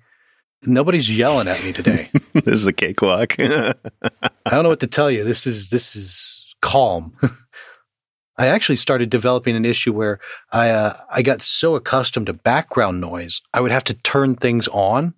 [0.64, 2.10] nobody's yelling at me today.
[2.34, 3.36] this is a cakewalk.
[4.54, 5.24] I don't know what to tell you.
[5.24, 7.18] This is this is calm.
[8.38, 10.20] I actually started developing an issue where
[10.52, 14.68] I uh, I got so accustomed to background noise, I would have to turn things
[14.68, 15.16] on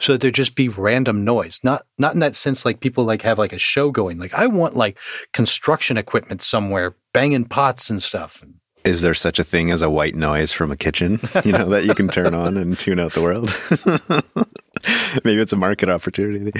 [0.00, 1.60] so that there'd just be random noise.
[1.62, 4.18] Not not in that sense like people like have like a show going.
[4.18, 4.98] Like I want like
[5.34, 8.42] construction equipment somewhere banging pots and stuff.
[8.84, 11.84] Is there such a thing as a white noise from a kitchen, you know, that
[11.86, 13.50] you can turn on and tune out the world?
[15.24, 16.52] Maybe it's a market opportunity.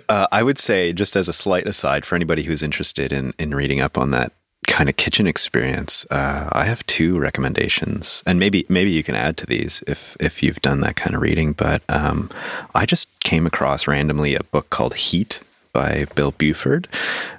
[0.08, 3.54] uh, I would say, just as a slight aside, for anybody who's interested in in
[3.54, 4.32] reading up on that
[4.66, 9.36] kind of kitchen experience, uh, I have two recommendations, and maybe maybe you can add
[9.38, 11.52] to these if if you've done that kind of reading.
[11.52, 12.30] But um,
[12.74, 15.40] I just came across randomly a book called Heat
[15.72, 16.88] by Bill Buford,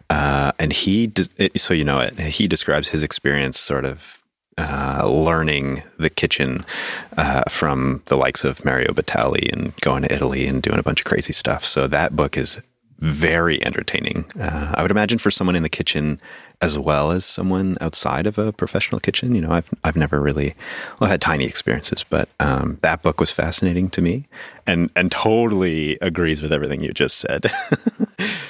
[0.10, 2.20] uh, and he de- so you know it.
[2.20, 4.20] He describes his experience, sort of.
[4.56, 6.64] Uh, learning the kitchen
[7.18, 11.00] uh, from the likes of Mario Batali and going to Italy and doing a bunch
[11.00, 11.66] of crazy stuff.
[11.66, 12.62] So that book is
[13.00, 14.26] very entertaining.
[14.40, 16.22] Uh, I would imagine for someone in the kitchen
[16.62, 19.36] as well as someone outside of a professional kitchen.
[19.36, 20.56] You know, I've I've never really
[21.00, 24.28] well had tiny experiences, but um, that book was fascinating to me,
[24.66, 27.52] and and totally agrees with everything you just said.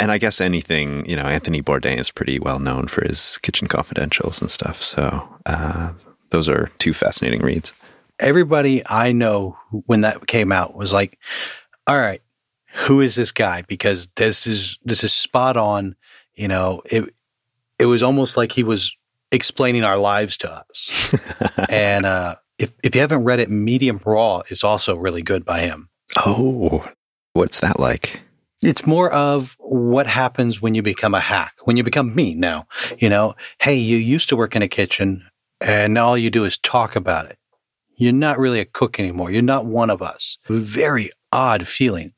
[0.00, 3.68] and I guess anything you know, Anthony Bourdain is pretty well known for his kitchen
[3.68, 4.82] confidentials and stuff.
[4.82, 5.92] So uh,
[6.30, 7.74] those are two fascinating reads.
[8.18, 11.18] Everybody I know when that came out was like,
[11.86, 12.22] "All right,
[12.74, 15.96] who is this guy?" Because this is this is spot on.
[16.34, 17.14] You know, it
[17.78, 18.96] it was almost like he was
[19.32, 21.14] explaining our lives to us.
[21.68, 25.60] and uh, if if you haven't read it, Medium Raw is also really good by
[25.60, 25.90] him.
[26.24, 26.86] Oh,
[27.34, 28.22] what's that like?
[28.62, 32.66] It's more of what happens when you become a hack, when you become me now.
[32.98, 35.24] You know, hey, you used to work in a kitchen
[35.60, 37.38] and all you do is talk about it.
[37.96, 39.30] You're not really a cook anymore.
[39.30, 40.38] You're not one of us.
[40.48, 42.12] Very odd feeling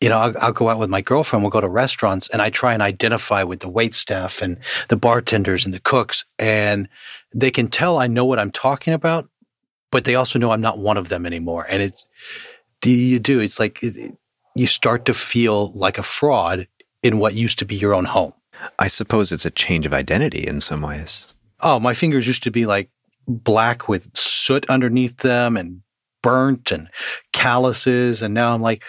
[0.00, 1.42] you know, I'll, I'll, go out with my girlfriend.
[1.42, 4.58] We'll go to restaurants and I try and identify with the wait staff and
[4.88, 6.24] the bartenders and the cooks.
[6.38, 6.88] And
[7.34, 9.28] they can tell I know what I'm talking about,
[9.90, 11.66] but they also know I'm not one of them anymore.
[11.68, 12.04] And it's,
[12.82, 13.40] do you do?
[13.40, 14.16] It's like it,
[14.56, 16.66] you start to feel like a fraud
[17.02, 18.32] in what used to be your own home.
[18.78, 21.34] I suppose it's a change of identity in some ways.
[21.60, 22.90] Oh, my fingers used to be like
[23.28, 25.82] black with soot underneath them and
[26.22, 26.88] burnt and
[27.32, 28.22] calluses.
[28.22, 28.82] And now I'm like,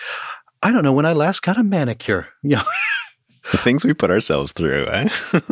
[0.64, 2.28] I don't know when I last got a manicure.
[2.44, 2.64] Yeah.
[3.52, 5.10] the things we put ourselves through, eh?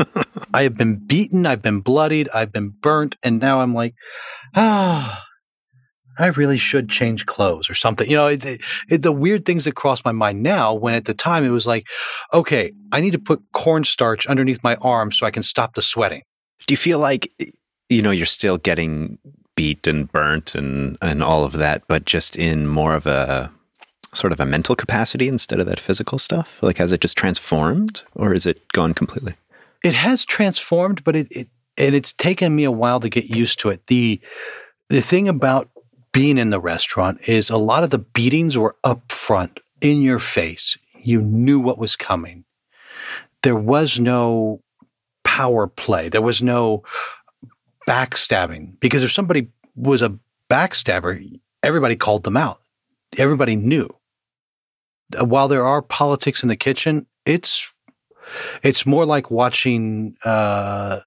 [0.54, 3.96] I have been beaten, I've been bloodied, I've been burnt, and now I'm like,
[4.56, 5.25] ah,
[6.18, 8.10] I really should change clothes or something.
[8.10, 11.06] You know, it, it, it, the weird things that cross my mind now when at
[11.06, 11.88] the time it was like,
[12.34, 16.24] okay, I need to put cornstarch underneath my arm so I can stop the sweating.
[16.68, 17.32] Do you feel like,
[17.90, 19.20] you know, you're still getting
[19.56, 23.52] beat and burnt and, and all of that, but just in more of a
[24.14, 26.62] sort of a mental capacity instead of that physical stuff?
[26.62, 29.36] Like, has it just transformed or is it gone completely?
[29.84, 31.48] It has transformed, but it, it
[31.78, 33.86] and it's taken me a while to get used to it.
[33.88, 34.20] The
[34.90, 35.70] the thing about
[36.16, 40.20] being in the restaurant is a lot of the beatings were up front in your
[40.20, 40.78] face.
[41.04, 42.46] You knew what was coming.
[43.44, 44.62] There was no
[45.24, 46.10] power play.
[46.10, 46.84] There was no
[47.88, 50.18] backstabbing because if somebody was a
[50.50, 51.22] backstabber,
[51.62, 52.62] everybody called them out.
[53.20, 53.90] Everybody knew
[55.20, 57.72] while there are politics in the kitchen, it's
[58.64, 60.16] it's more like watching.
[60.24, 61.00] Uh,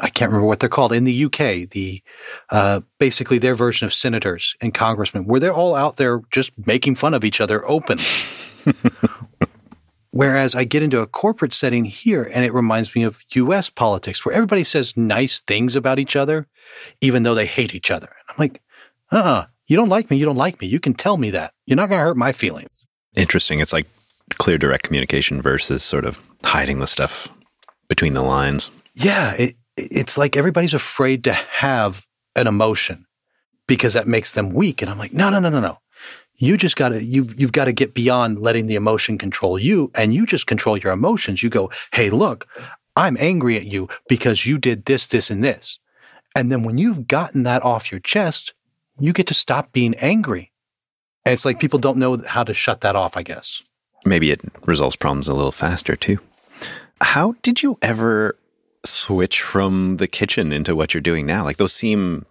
[0.00, 1.68] I can't remember what they're called in the UK.
[1.70, 2.02] The
[2.50, 6.96] uh, basically their version of senators and congressmen, where they're all out there just making
[6.96, 7.98] fun of each other open.
[10.10, 13.68] Whereas I get into a corporate setting here, and it reminds me of U.S.
[13.68, 16.46] politics, where everybody says nice things about each other,
[17.02, 18.08] even though they hate each other.
[18.28, 18.62] I'm like,
[19.12, 20.68] uh, uh-uh, you don't like me, you don't like me.
[20.68, 21.52] You can tell me that.
[21.66, 22.86] You're not going to hurt my feelings.
[23.14, 23.60] Interesting.
[23.60, 23.86] It's like
[24.38, 27.28] clear direct communication versus sort of hiding the stuff
[27.88, 28.70] between the lines.
[28.94, 33.06] Yeah, it, it's like everybody's afraid to have an emotion
[33.66, 34.82] because that makes them weak.
[34.82, 35.78] And I'm like, no, no, no, no, no.
[36.38, 39.90] You just got to, you, you've got to get beyond letting the emotion control you
[39.94, 41.42] and you just control your emotions.
[41.42, 42.46] You go, Hey, look,
[42.94, 45.78] I'm angry at you because you did this, this, and this.
[46.34, 48.52] And then when you've gotten that off your chest,
[48.98, 50.52] you get to stop being angry.
[51.24, 53.62] And it's like people don't know how to shut that off, I guess.
[54.04, 56.18] Maybe it resolves problems a little faster too.
[57.00, 58.38] How did you ever
[58.86, 61.44] switch from the kitchen into what you're doing now?
[61.44, 62.26] Like those seem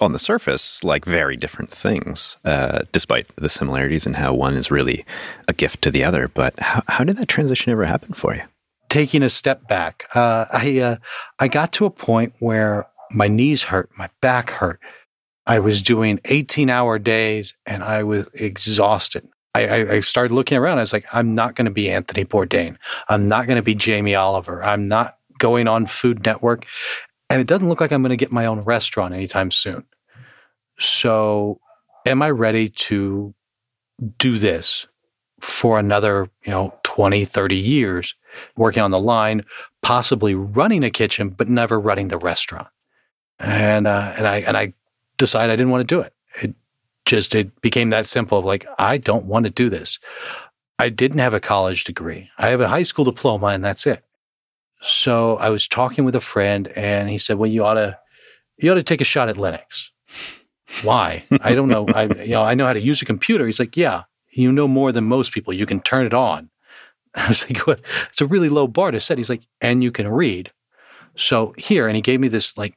[0.00, 4.70] on the surface like very different things, uh, despite the similarities in how one is
[4.70, 5.04] really
[5.48, 6.28] a gift to the other.
[6.28, 8.42] But how, how did that transition ever happen for you?
[8.88, 10.96] Taking a step back, uh, I uh,
[11.38, 14.80] I got to a point where my knees hurt, my back hurt.
[15.46, 19.26] I was doing 18 hour days and I was exhausted.
[19.54, 20.78] I, I, I started looking around.
[20.78, 22.76] I was like, I'm not going to be Anthony Bourdain.
[23.08, 24.62] I'm not going to be Jamie Oliver.
[24.62, 26.66] I'm not going on Food Network.
[27.28, 29.84] And it doesn't look like I'm going to get my own restaurant anytime soon.
[30.78, 31.60] So,
[32.06, 33.34] am I ready to
[34.18, 34.86] do this
[35.40, 38.14] for another, you know, 20, 30 years,
[38.56, 39.44] working on the line,
[39.82, 42.68] possibly running a kitchen, but never running the restaurant?
[43.38, 44.74] And, uh, and I, and I
[45.18, 46.14] decided I didn't want to do it.
[46.42, 46.54] It
[47.04, 48.42] just, it became that simple.
[48.42, 49.98] Like, I don't want to do this.
[50.78, 52.30] I didn't have a college degree.
[52.38, 54.02] I have a high school diploma and that's it.
[54.82, 57.98] So I was talking with a friend and he said, well, you ought to,
[58.58, 59.88] you ought to take a shot at Linux.
[60.82, 61.24] Why?
[61.40, 61.86] I don't know.
[61.88, 63.46] I, you know, I know how to use a computer.
[63.46, 65.52] He's like, yeah, you know more than most people.
[65.52, 66.50] You can turn it on.
[67.14, 67.80] I was like, what?
[68.08, 69.18] It's a really low bar to set.
[69.18, 70.52] He's like, and you can read.
[71.16, 72.76] So here, and he gave me this like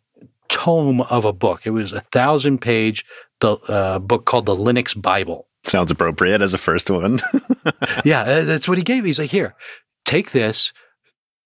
[0.50, 1.66] tome of a book.
[1.66, 3.06] It was a thousand page
[3.40, 5.48] the uh, book called the Linux Bible.
[5.66, 7.20] Sounds appropriate as a first one.
[8.06, 9.10] yeah, that's what he gave me.
[9.10, 9.56] He's like, here,
[10.06, 10.74] take this,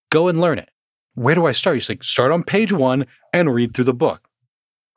[0.10, 0.70] go and learn it.
[1.16, 1.76] Where do I start?
[1.76, 4.28] He's like, start on page one and read through the book.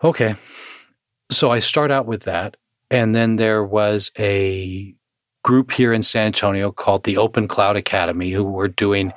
[0.03, 0.35] Okay.
[1.31, 2.57] So I start out with that.
[2.91, 4.95] And then there was a
[5.45, 9.13] group here in San Antonio called the Open Cloud Academy who were doing,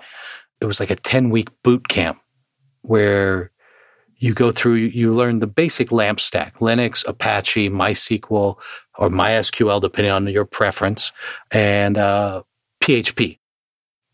[0.61, 2.19] it was like a 10 week boot camp
[2.83, 3.51] where
[4.17, 8.55] you go through, you learn the basic LAMP stack, Linux, Apache, MySQL,
[8.97, 11.11] or MySQL, depending on your preference,
[11.51, 12.43] and uh,
[12.81, 13.39] PHP.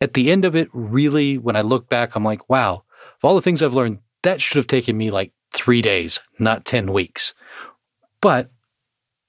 [0.02, 3.36] At the end of it, really, when I look back, I'm like, wow, of all
[3.36, 7.34] the things I've learned, that should have taken me like three days, not 10 weeks.
[8.22, 8.50] But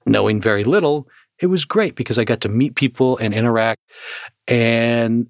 [0.06, 1.08] knowing very little,
[1.40, 3.80] it was great because I got to meet people and interact.
[4.46, 5.26] And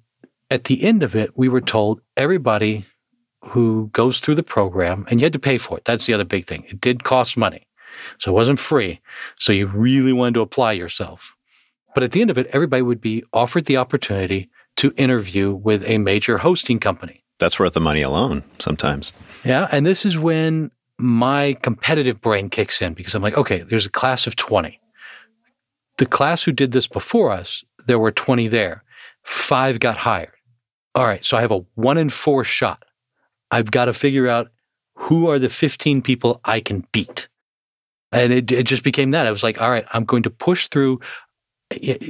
[0.49, 2.85] at the end of it, we were told everybody
[3.43, 5.85] who goes through the program, and you had to pay for it.
[5.85, 6.63] That's the other big thing.
[6.67, 7.67] It did cost money.
[8.19, 9.01] So it wasn't free.
[9.39, 11.35] So you really wanted to apply yourself.
[11.95, 15.87] But at the end of it, everybody would be offered the opportunity to interview with
[15.87, 17.23] a major hosting company.
[17.39, 19.13] That's worth the money alone sometimes.
[19.43, 19.67] Yeah.
[19.71, 23.91] And this is when my competitive brain kicks in because I'm like, okay, there's a
[23.91, 24.79] class of 20.
[25.97, 28.83] The class who did this before us, there were 20 there.
[29.23, 30.31] Five got hired.
[30.95, 31.23] All right.
[31.23, 32.83] So I have a one in four shot.
[33.49, 34.51] I've got to figure out
[34.95, 37.27] who are the 15 people I can beat.
[38.11, 39.25] And it, it just became that.
[39.25, 40.99] I was like, all right, I'm going to push through.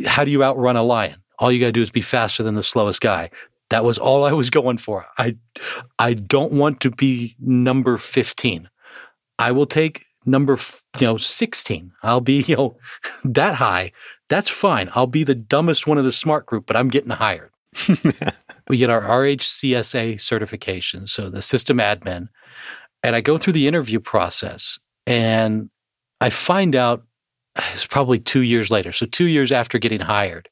[0.08, 1.16] How do you outrun a lion?
[1.40, 3.30] All you got to do is be faster than the slowest guy.
[3.70, 5.08] That was all I was going for.
[5.18, 5.38] I,
[5.98, 8.70] I don't want to be number 15.
[9.40, 10.58] I will take number,
[11.00, 11.92] you know, 16.
[12.04, 12.78] I'll be, you know,
[13.24, 13.92] that high.
[14.30, 14.90] That's fine.
[14.94, 17.52] I'll be the dumbest one of the smart group, but I'm getting hired.
[18.68, 22.28] we get our RHCSA certification, so the system admin.
[23.04, 24.78] And I go through the interview process
[25.08, 25.70] and
[26.20, 27.04] I find out
[27.74, 28.92] it's probably two years later.
[28.92, 30.50] So, two years after getting hired,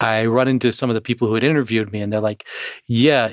[0.00, 2.46] I run into some of the people who had interviewed me and they're like,
[2.86, 3.32] Yeah,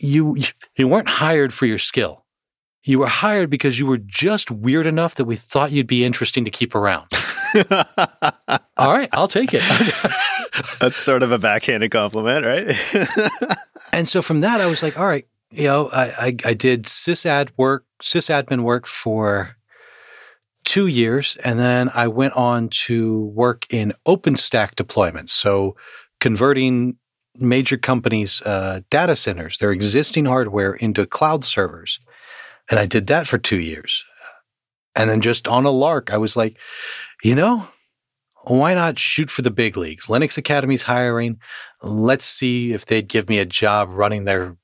[0.00, 0.36] you,
[0.76, 2.24] you weren't hired for your skill.
[2.84, 6.44] You were hired because you were just weird enough that we thought you'd be interesting
[6.44, 7.06] to keep around.
[8.76, 9.62] All right, I'll take it.
[10.80, 12.74] That's sort of a backhanded compliment, right?
[13.92, 16.84] and so from that, I was like, all right, you know, I, I, I did
[16.84, 19.56] sysad work, sysadmin work for
[20.70, 25.30] two years, and then I went on to work in OpenStack deployments.
[25.30, 25.74] So
[26.20, 26.96] converting
[27.40, 31.98] major companies' uh, data centers, their existing hardware into cloud servers.
[32.70, 34.04] And I did that for two years.
[34.94, 36.56] And then just on a lark, I was like,
[37.24, 37.66] you know,
[38.44, 40.06] why not shoot for the big leagues?
[40.06, 41.40] Linux Academy's hiring.
[41.82, 44.56] Let's see if they'd give me a job running their,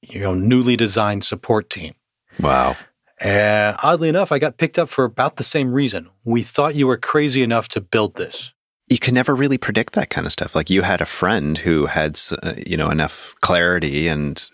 [0.00, 1.92] you know, newly designed support team.
[2.40, 2.74] Wow.
[3.18, 6.08] And oddly enough, I got picked up for about the same reason.
[6.26, 8.52] We thought you were crazy enough to build this.
[8.88, 10.54] You can never really predict that kind of stuff.
[10.54, 14.48] Like you had a friend who had, uh, you know, enough clarity and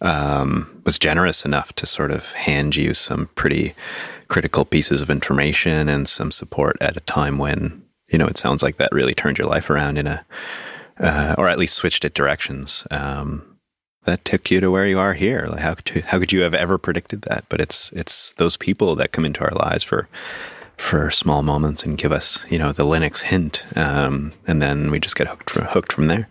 [0.00, 3.74] um, was generous enough to sort of hand you some pretty
[4.28, 8.62] critical pieces of information and some support at a time when you know it sounds
[8.62, 10.24] like that really turned your life around in a
[11.00, 12.86] uh, or at least switched it directions.
[12.90, 13.47] Um,
[14.08, 15.46] that took you to where you are here.
[15.48, 17.44] Like how could you, how could you have ever predicted that?
[17.48, 20.08] But it's it's those people that come into our lives for
[20.78, 24.98] for small moments and give us you know the Linux hint, um, and then we
[24.98, 26.28] just get hooked from, hooked from there.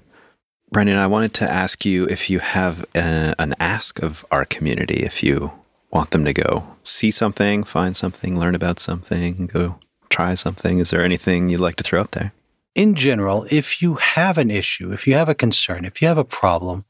[0.71, 5.03] Brendan, I wanted to ask you if you have a, an ask of our community.
[5.03, 5.51] If you
[5.91, 10.89] want them to go see something, find something, learn about something, go try something, is
[10.89, 12.33] there anything you'd like to throw out there?
[12.75, 16.17] In general, if you have an issue, if you have a concern, if you have
[16.17, 16.83] a problem,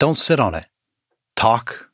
[0.00, 0.66] don't sit on it.
[1.36, 1.88] Talk,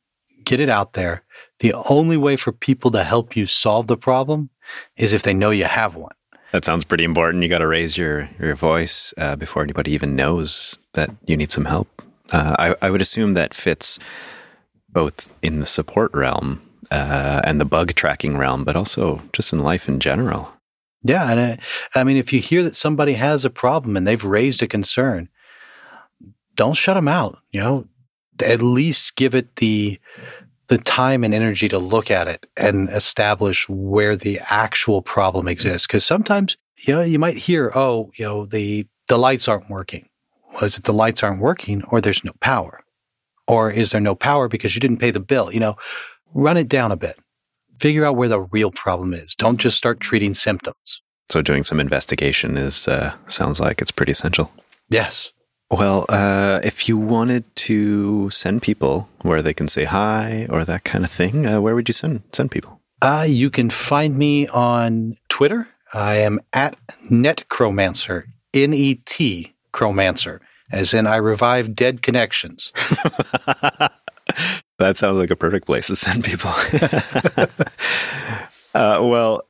[0.44, 1.24] get it out there.
[1.58, 4.48] The only way for people to help you solve the problem
[4.96, 6.14] is if they know you have one.
[6.52, 7.42] That sounds pretty important.
[7.42, 11.52] You got to raise your your voice uh, before anybody even knows that you need
[11.52, 12.02] some help.
[12.32, 14.00] Uh, I, I, would assume that fits
[14.88, 19.60] both in the support realm uh, and the bug tracking realm, but also just in
[19.60, 20.52] life in general.
[21.02, 21.56] Yeah, and I, uh,
[21.94, 25.28] I mean, if you hear that somebody has a problem and they've raised a concern,
[26.56, 27.38] don't shut them out.
[27.52, 27.88] You know,
[28.42, 29.98] at least give it the
[30.68, 35.86] the time and energy to look at it and establish where the actual problem exists.
[35.86, 36.56] Because sometimes,
[36.86, 40.08] you know, you might hear, oh, you know, the the lights aren't working.
[40.60, 42.80] Was it the lights aren't working or there's no power?
[43.46, 45.52] Or is there no power because you didn't pay the bill?
[45.52, 45.76] You know,
[46.34, 47.16] run it down a bit.
[47.78, 49.34] Figure out where the real problem is.
[49.34, 51.02] Don't just start treating symptoms.
[51.28, 54.50] So doing some investigation is uh, sounds like it's pretty essential.
[54.88, 55.30] Yes.
[55.70, 60.84] Well, uh, if you wanted to send people where they can say hi or that
[60.84, 62.80] kind of thing, uh, where would you send send people?
[63.02, 65.68] Uh, you can find me on Twitter.
[65.92, 66.76] I am at
[67.10, 70.40] Netcromancer, N E T Chromancer,
[70.70, 72.72] as in I revive dead connections.
[74.78, 76.50] that sounds like a perfect place to send people.
[78.74, 79.42] uh, well,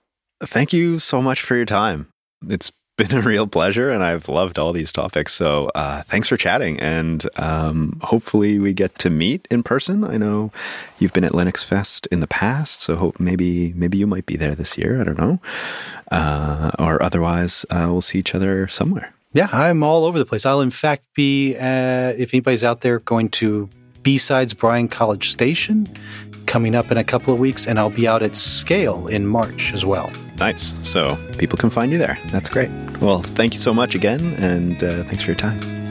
[0.43, 2.09] thank you so much for your time.
[2.49, 5.35] It's been a real pleasure and I've loved all these topics.
[5.35, 6.81] So uh, thanks for chatting.
[6.81, 10.03] And um, hopefully we get to meet in person.
[10.03, 10.51] I know
[10.99, 14.37] you've been at Linux Fest in the past, so hope maybe maybe you might be
[14.37, 15.01] there this year.
[15.01, 15.41] I don't know.
[16.11, 19.13] Uh, or otherwise, uh, we'll see each other somewhere.
[19.33, 20.47] Yeah, I'm all over the place.
[20.47, 23.69] I'll in fact be, if anybody's out there, going to
[24.03, 25.87] BSides Bryan College Station
[26.47, 29.75] coming up in a couple of weeks, and I'll be out at Scale in March
[29.75, 30.11] as well.
[30.39, 30.75] Nice.
[30.83, 32.19] So people can find you there.
[32.27, 32.71] That's great.
[33.01, 35.86] Well, thank you so much again, and uh, thanks for your time.